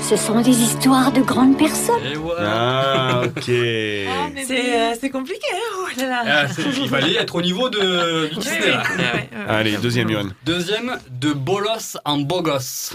[0.00, 2.02] Ce sont des histoires de grandes personnes.
[2.04, 3.42] Et Ah, ok.
[3.44, 6.22] C'est euh, c'est compliqué, hein oh là là.
[6.26, 8.58] Ah, c'est- il fallait être au niveau de, du Disney.
[8.62, 9.28] oui, ouais, ouais, ouais.
[9.48, 10.28] Allez, deuxième Johan.
[10.44, 12.92] Deuxième, de bolos en bogos.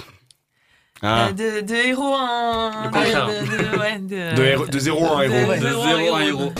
[1.07, 1.27] Ah.
[1.27, 2.71] Euh, de, de héros en.
[2.85, 3.27] Le contraire.
[3.27, 3.33] de,
[3.73, 5.53] de, ouais, de, De, héros- de zéro en héros.
[5.53, 5.83] De zéro
[6.15, 6.51] en héros.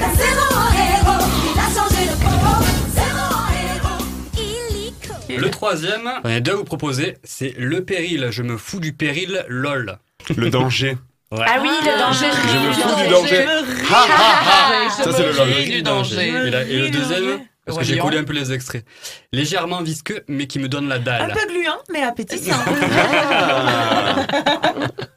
[5.38, 8.28] Le troisième, j'en ai deux à vous proposer, c'est le péril.
[8.32, 9.98] Je me fous du péril, lol.
[10.36, 10.98] Le danger.
[11.32, 11.46] Ouais.
[11.46, 12.28] Ah oui, le danger.
[12.32, 13.46] Je me fous du Je danger.
[13.46, 14.90] me Ha, ha, ha.
[14.92, 15.50] Ça, c'est le lol.
[15.50, 16.30] ris du danger.
[16.30, 18.86] Et, et le deuxième, parce que j'ai collé un peu les extraits.
[19.32, 21.34] Légèrement visqueux, mais qui me donne la Un dalle.
[21.34, 22.56] peu gluant, mais appétissant.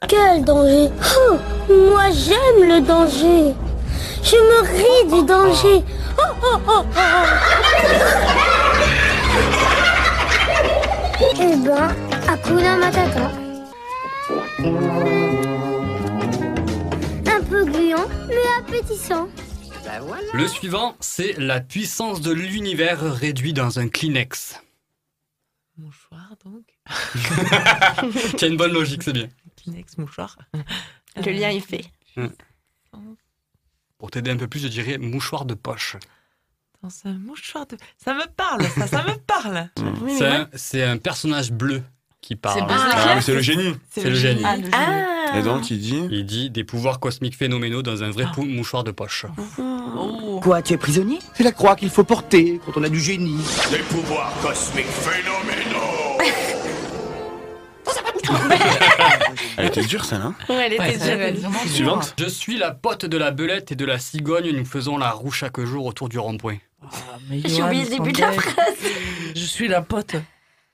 [0.09, 0.89] Quel danger
[1.31, 1.37] Oh,
[1.69, 3.55] Moi j'aime le danger.
[4.23, 5.83] Je me ris du danger.
[6.19, 7.01] Oh, oh, oh, oh.
[11.41, 11.89] Eh ben,
[12.29, 13.31] Hakuna Matata.
[17.27, 19.29] Un peu gluant, mais appétissant.
[20.35, 24.61] Le suivant, c'est la puissance de l'univers réduit dans un Kleenex.
[25.77, 26.65] Mouchoir, donc.
[28.37, 29.29] Qui a une bonne logique, c'est bien.
[29.57, 30.37] Kleenex, mouchoir.
[31.17, 31.85] Le lien est fait.
[33.99, 35.97] Pour t'aider un peu plus, je dirais mouchoir de poche.
[36.83, 37.77] Dans un mouchoir de.
[37.97, 39.69] Ça me parle, ça, ça me parle.
[40.17, 41.83] C'est un, c'est un personnage bleu
[42.21, 42.61] qui parle.
[42.67, 43.75] Buzz l'éclair Ah, mais c'est le génie.
[43.91, 44.43] C'est le génie.
[44.45, 44.75] Ah, le génie.
[44.75, 45.18] Ah.
[45.37, 48.85] Et donc, il dit Il dit des pouvoirs cosmiques phénoménaux dans un vrai pou- mouchoir
[48.85, 49.27] de poche.
[49.59, 50.41] Oh.
[50.43, 51.19] Quoi, tu es prisonnier?
[51.35, 53.37] C'est la croix qu'il faut porter quand on a du génie.
[53.71, 56.19] Des pouvoirs cosmiques phénoménaux
[59.57, 60.83] Elle était dure, ça, non Ouais, elle était
[61.17, 61.51] Ouais, dure.
[61.67, 62.15] Suivante.
[62.19, 64.51] Je suis la pote de la belette et de la cigogne.
[64.57, 66.59] Nous faisons la roue chaque jour autour du rond-point.
[67.31, 68.75] J'ai oublié le début de la phrase.
[69.35, 70.17] Je suis la pote,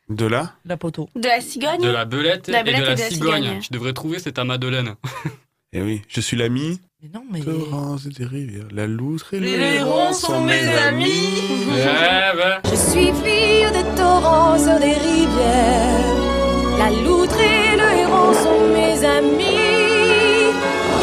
[0.09, 1.09] De là la poteau.
[1.17, 3.43] De la cigogne De la belette, De la et de la cigogne.
[3.43, 3.61] cigogne.
[3.61, 4.95] Tu devrais trouver, c'est Madeleine.
[5.77, 6.81] Eh oui, je suis l'ami.
[7.03, 7.41] Mais non, mais.
[7.41, 8.69] Torrents et des rivières.
[8.71, 11.35] La loutre et le Les hérons sont mes amis.
[11.69, 16.15] Eh ben, Je suis fille des torrents sur des rivières.
[16.79, 20.55] La loutre et le héron sont mes amis.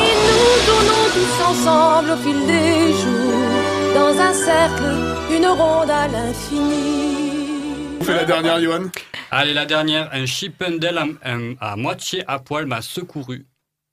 [0.07, 3.93] Et nous tournons tous ensemble au fil des jours.
[3.93, 7.30] Dans un cercle, une ronde à l'infini.
[8.01, 8.85] On fait la dernière, Johan.
[9.29, 10.09] Allez, la dernière.
[10.11, 13.45] Un chipendel à, un- à moitié à poil m'a secouru.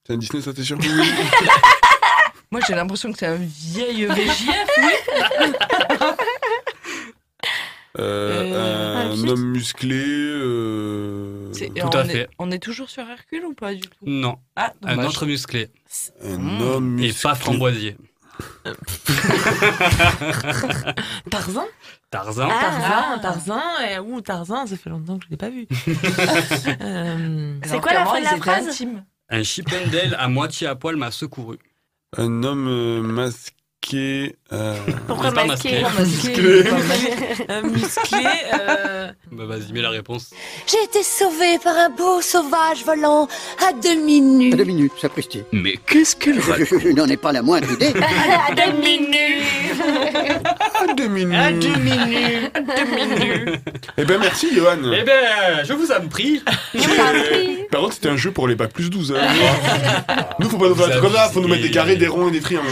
[0.07, 0.79] C'est un Disney, ça, t'es sûr?
[2.51, 5.53] Moi, j'ai l'impression que c'est un vieil VJF, oui.
[7.99, 9.29] Euh, Ah, un juste.
[9.29, 10.01] homme musclé.
[10.07, 12.29] euh, C'est- Tout on à est- fait.
[12.39, 14.39] On est toujours sur Hercule ou pas du tout Non.
[14.57, 15.69] Ah, Un autre musclé.
[16.23, 17.23] Un homme Et musclé.
[17.23, 17.97] pas framboisier.
[21.31, 21.67] Tarzan
[22.11, 22.49] Tarzan.
[22.49, 23.61] Tarzan, Tarzan,
[23.91, 25.67] et où Tarzan, ça fait longtemps que je l'ai pas vu.
[26.81, 28.85] Euh, C'est quoi la fin de la phrase
[29.29, 31.59] Un chipendel à moitié à poil m'a secouru.
[32.17, 33.03] Un homme euh,
[33.93, 34.37] masqué.
[34.53, 34.75] euh,
[35.07, 36.65] Pourquoi C'est pas masqué Musclé.
[37.49, 38.27] Un musclé.
[38.61, 40.31] euh, Bah vas-y, mets la réponse.
[40.67, 43.29] J'ai été sauvée par un beau sauvage volant
[43.67, 44.51] à demi nu.
[44.51, 45.43] Deux minutes, sapristi.
[45.53, 47.93] Mais qu'est-ce qu'elle va Je n'en ai pas la moindre idée.
[48.49, 49.43] À demi nu.
[50.89, 51.39] À deux minutes.
[51.39, 52.51] À demi nu.
[52.55, 53.53] Demi nu.
[53.97, 54.77] Eh ben merci, Johan.
[54.95, 56.43] Eh ben, je vous en prie.
[56.75, 59.13] C'est- Par contre, c'était un jeu pour les bacs plus 12.
[59.17, 59.27] hein.
[60.39, 62.07] nous, faut pas nous faire un truc comme ça, faut nous mettre des carrés, des
[62.09, 62.67] ronds et des triangles.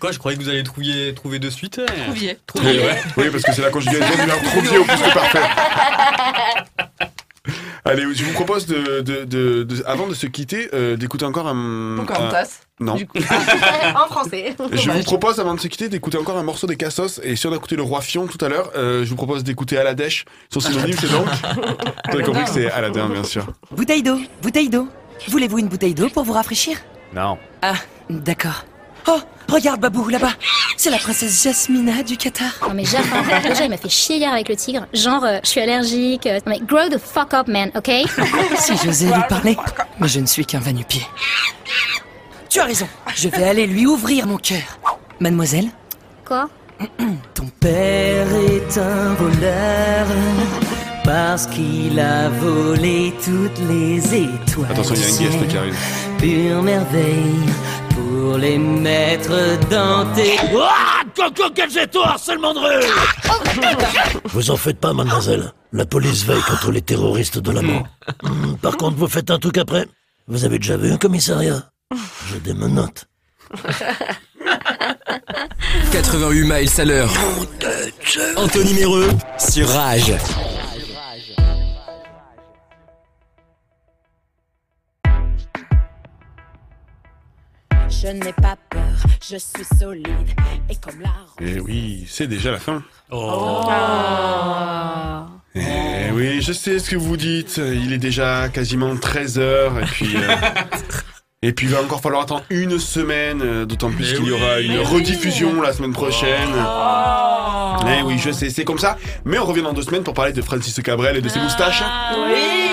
[0.00, 1.78] Quoi, je croyais que vous alliez trouver, trouver de suite.
[1.80, 1.86] hein.
[2.04, 2.38] Trouvier.
[2.46, 2.98] Trouvier, ouais.
[3.16, 5.40] Oui, parce que c'est la conjugaison du verbe trouvier au plus que parfait.
[7.84, 11.48] Allez, je vous propose de, de, de- de- avant de se quitter, euh, d'écouter encore
[11.48, 11.96] un.
[11.98, 12.60] Pocahontas.
[12.80, 12.94] un- non.
[12.94, 13.18] Du coup.
[13.94, 14.54] en français.
[14.72, 17.46] Je vous propose avant de se quitter d'écouter encore un morceau des Cassos et si
[17.46, 20.24] on a écouté le Roi Fion tout à l'heure, euh, je vous propose d'écouter Aladèche.
[20.52, 21.26] Son synonyme c'est donc
[22.08, 23.46] Vous avez compris que c'est Aladin bien sûr.
[23.70, 24.88] Bouteille d'eau, bouteille d'eau.
[25.28, 26.78] Voulez-vous une bouteille d'eau pour vous rafraîchir?
[27.14, 27.38] Non.
[27.60, 27.74] Ah,
[28.10, 28.64] d'accord.
[29.08, 30.32] Oh, regarde Babou là-bas.
[30.76, 32.52] C'est la princesse Jasmina du Qatar.
[32.68, 34.86] Non mais Jafar, déjà il m'a fait chier hier avec le tigre.
[34.94, 36.26] Genre, euh, je suis allergique.
[36.26, 37.90] euh, Non mais grow the fuck up man, ok?
[38.58, 39.56] Si j'osais lui parler,
[39.98, 41.02] mais je ne suis qu'un va-nu-pied.
[42.48, 44.78] Tu as raison, je vais aller lui ouvrir mon cœur.
[45.20, 45.68] Mademoiselle,
[46.24, 46.48] Quoi?
[47.34, 50.06] Ton père est un voleur
[51.04, 54.70] parce qu'il a volé toutes les étoiles.
[54.70, 55.76] Attention, il y a un guest qui arrive.
[56.18, 57.34] Pure merveille
[58.12, 59.30] pour les mettre
[59.70, 60.36] dans tes...
[60.60, 61.48] Ah Coco,
[61.90, 62.86] toi, harcèlement de rue
[64.24, 65.52] Vous en faites pas, mademoiselle.
[65.72, 67.84] La police veille contre les terroristes de la mort.
[68.22, 69.86] Hmm, Par contre, vous faites un truc après.
[70.28, 71.70] Vous avez déjà vu un commissariat?
[72.30, 73.06] Je démenote.
[75.92, 77.10] 88 miles à l'heure.
[78.36, 79.08] Anthony Méreux
[79.38, 80.14] sur Rage.
[88.08, 88.82] N'ai pas peur,
[89.20, 90.06] je suis solide
[90.70, 91.10] et comme la
[91.44, 92.82] Et Eh oui, c'est déjà la fin.
[93.10, 93.62] Oh.
[95.54, 97.58] Eh oui, je sais ce que vous dites.
[97.58, 100.16] Il est déjà quasiment 13h et puis.
[100.16, 100.36] euh,
[101.44, 104.30] Et puis il va encore falloir attendre une semaine, euh, d'autant plus Mais qu'il y
[104.30, 104.84] aura une oui.
[104.84, 106.50] rediffusion la semaine prochaine.
[107.98, 108.96] Eh oui, je sais, c'est comme ça.
[109.24, 111.82] Mais on revient dans deux semaines pour parler de Francis Cabrel et de ses moustaches.
[112.28, 112.71] Oui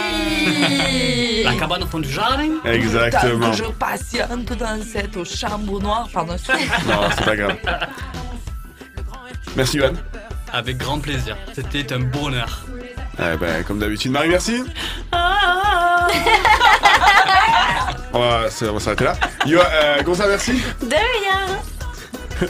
[1.44, 3.54] La cabane au fond du jardin Exactement.
[3.54, 6.36] Je patiente dans cette chambre noire, pardon.
[6.88, 7.56] Non, c'est pas grave.
[9.56, 9.94] Merci Yohan.
[10.54, 11.38] Avec grand plaisir.
[11.54, 12.66] C'était un bonheur.
[13.20, 14.64] Eh ben, comme d'habitude, Marie, merci.
[18.12, 19.14] On va, s- on va s'arrêter là.
[19.46, 20.54] Yo, euh, Gonza, merci?
[20.82, 22.48] De rien.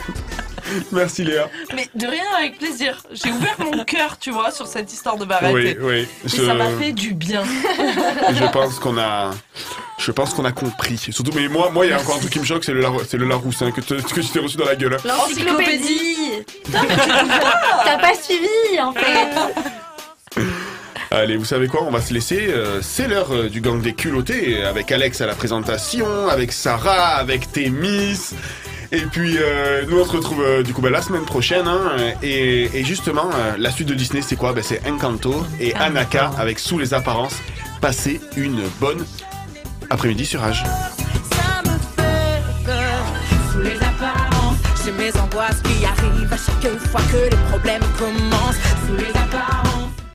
[0.92, 1.48] Merci Léa.
[1.74, 3.02] Mais de rien, avec plaisir.
[3.12, 5.54] J'ai ouvert mon cœur, tu vois, sur cette histoire de barrette.
[5.54, 6.00] Oui, et- oui.
[6.24, 7.42] Et Je- ça m'a fait du bien.
[8.32, 9.30] Je pense qu'on a,
[9.98, 10.96] je pense qu'on a compris.
[10.98, 12.80] Surtout, mais moi, moi, il y a encore un truc qui me choque, c'est le,
[12.80, 14.94] Lar- c'est le Larousse hein, que, te- que tu t'es reçu dans la gueule.
[14.94, 15.02] hein.
[15.04, 16.44] L'encyclopédie.
[16.72, 20.40] T'as pas suivi en fait.
[21.12, 21.82] Allez, vous savez quoi?
[21.82, 22.46] On va se laisser.
[22.50, 27.16] euh, c'est l'heure euh, du gang des culottés avec Alex à la présentation, avec Sarah,
[27.16, 28.30] avec Témis.
[28.92, 31.96] Et puis euh, nous on se retrouve euh, du coup bah, la semaine prochaine hein,
[32.22, 34.52] et, et justement euh, la suite de Disney c'est quoi?
[34.52, 37.36] Bah, C'est Encanto et Anaka avec Sous les apparences.
[37.80, 39.06] Passez une bonne
[39.90, 40.64] après-midi sur Rage.
[41.32, 43.04] Ça me fait peur
[43.52, 44.56] sous les apparences.
[44.84, 48.56] J'ai mes angoisses qui arrivent à chaque fois que les problèmes commencent.
[48.86, 49.79] Sous les apparences.